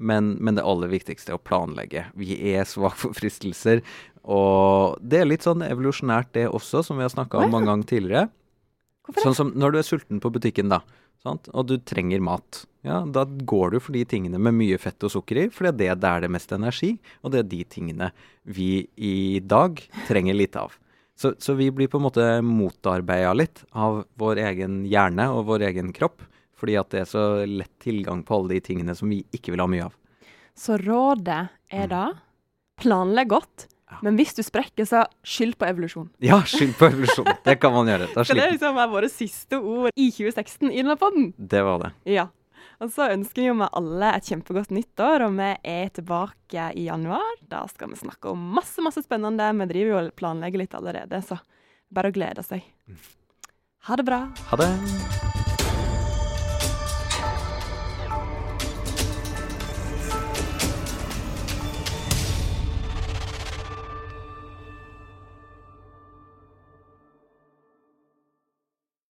men, 0.01 0.31
men 0.41 0.57
det 0.57 0.65
aller 0.65 0.89
viktigste 0.89 1.35
er 1.35 1.37
å 1.37 1.43
planlegge. 1.45 2.07
Vi 2.17 2.39
er 2.55 2.65
svake 2.65 2.97
for 3.03 3.17
fristelser. 3.17 3.83
Og 4.25 4.97
det 4.97 5.19
er 5.21 5.29
litt 5.29 5.45
sånn 5.45 5.61
evolusjonært 5.67 6.33
det 6.39 6.47
også, 6.49 6.81
som 6.87 6.97
vi 6.97 7.05
har 7.05 7.13
snakka 7.13 7.43
om 7.43 7.53
mange 7.53 7.69
ganger 7.69 7.91
tidligere. 7.93 8.31
Hvorfor? 9.05 9.27
Sånn 9.29 9.37
som 9.37 9.53
når 9.53 9.75
du 9.75 9.79
er 9.83 9.87
sulten 9.91 10.23
på 10.23 10.33
butikken, 10.33 10.73
da. 10.73 10.81
Sant? 11.21 11.51
Og 11.53 11.69
du 11.69 11.75
trenger 11.85 12.25
mat. 12.25 12.63
Ja, 12.85 13.03
da 13.05 13.27
går 13.29 13.75
du 13.75 13.79
for 13.83 13.93
de 13.93 14.01
tingene 14.09 14.41
med 14.41 14.57
mye 14.57 14.81
fett 14.81 15.05
og 15.05 15.13
sukker 15.13 15.43
i, 15.43 15.47
for 15.53 15.69
det 15.69 15.93
er 15.93 16.01
der 16.01 16.25
det 16.25 16.31
er 16.31 16.35
mest 16.39 16.57
energi. 16.57 16.95
Og 17.21 17.37
det 17.37 17.43
er 17.43 17.47
de 17.53 17.63
tingene 17.77 18.11
vi 18.41 18.87
i 18.97 19.37
dag 19.45 19.85
trenger 20.09 20.41
lite 20.41 20.65
av. 20.65 20.81
Så, 21.17 21.33
så 21.41 21.55
vi 21.57 21.71
blir 21.73 21.89
på 21.89 21.97
en 21.97 22.05
måte 22.05 22.25
motarbeida 22.45 23.33
litt 23.33 23.63
av 23.73 24.03
vår 24.21 24.41
egen 24.51 24.83
hjerne 24.85 25.31
og 25.33 25.47
vår 25.49 25.65
egen 25.71 25.89
kropp. 25.95 26.21
Fordi 26.57 26.77
at 26.77 26.93
det 26.93 27.03
er 27.03 27.09
så 27.09 27.23
lett 27.45 27.73
tilgang 27.81 28.23
på 28.25 28.37
alle 28.37 28.55
de 28.55 28.61
tingene 28.65 28.93
som 28.97 29.09
vi 29.09 29.23
ikke 29.33 29.53
vil 29.53 29.61
ha 29.61 29.69
mye 29.69 29.87
av. 29.89 29.97
Så 30.57 30.77
rådet 30.81 31.41
er 31.73 31.89
da 31.89 32.05
planlegg 32.81 33.29
godt, 33.29 33.67
men 34.03 34.17
hvis 34.19 34.33
du 34.37 34.41
sprekker, 34.43 34.85
så 34.85 35.05
skyld 35.25 35.55
på 35.57 35.67
evolusjon. 35.69 36.09
Ja, 36.21 36.41
skyld 36.45 36.75
på 36.77 36.89
evolusjon. 36.89 37.29
Det 37.45 37.55
kan 37.61 37.73
man 37.73 37.89
gjøre. 37.89 38.09
Da 38.13 38.25
det 38.37 38.49
liksom 38.57 38.81
våre 38.91 39.09
siste 39.11 39.61
ord 39.61 39.93
i 39.95 40.09
2016 40.11 40.71
i 40.71 40.81
denne 40.81 40.97
poden. 40.99 41.31
Det 41.37 41.61
var 41.65 41.85
det. 41.85 41.93
Ja. 42.17 42.27
Og 42.83 42.91
så 42.93 43.09
ønsker 43.13 43.41
vi 43.41 43.49
jo 43.49 43.57
med 43.57 43.73
alle 43.77 44.13
et 44.17 44.29
kjempegodt 44.29 44.73
nyttår, 44.75 45.27
og 45.27 45.37
vi 45.39 45.51
er 45.73 45.93
tilbake 45.95 46.71
i 46.77 46.87
januar. 46.87 47.37
Da 47.49 47.63
skal 47.71 47.93
vi 47.93 48.01
snakke 48.01 48.33
om 48.33 48.49
masse, 48.57 48.83
masse 48.85 49.03
spennende. 49.05 49.49
Vi 49.61 49.69
driver 49.73 49.93
jo 49.93 50.01
og 50.03 50.17
planlegger 50.19 50.63
litt 50.63 50.77
allerede, 50.77 51.21
så 51.25 51.39
bare 51.93 52.11
å 52.11 52.15
glede 52.15 52.45
seg. 52.45 52.67
Mm. 52.87 52.99
Ha 53.87 53.95
det 53.95 54.07
bra. 54.07 54.25
Ha 54.51 54.59
det. 54.59 55.26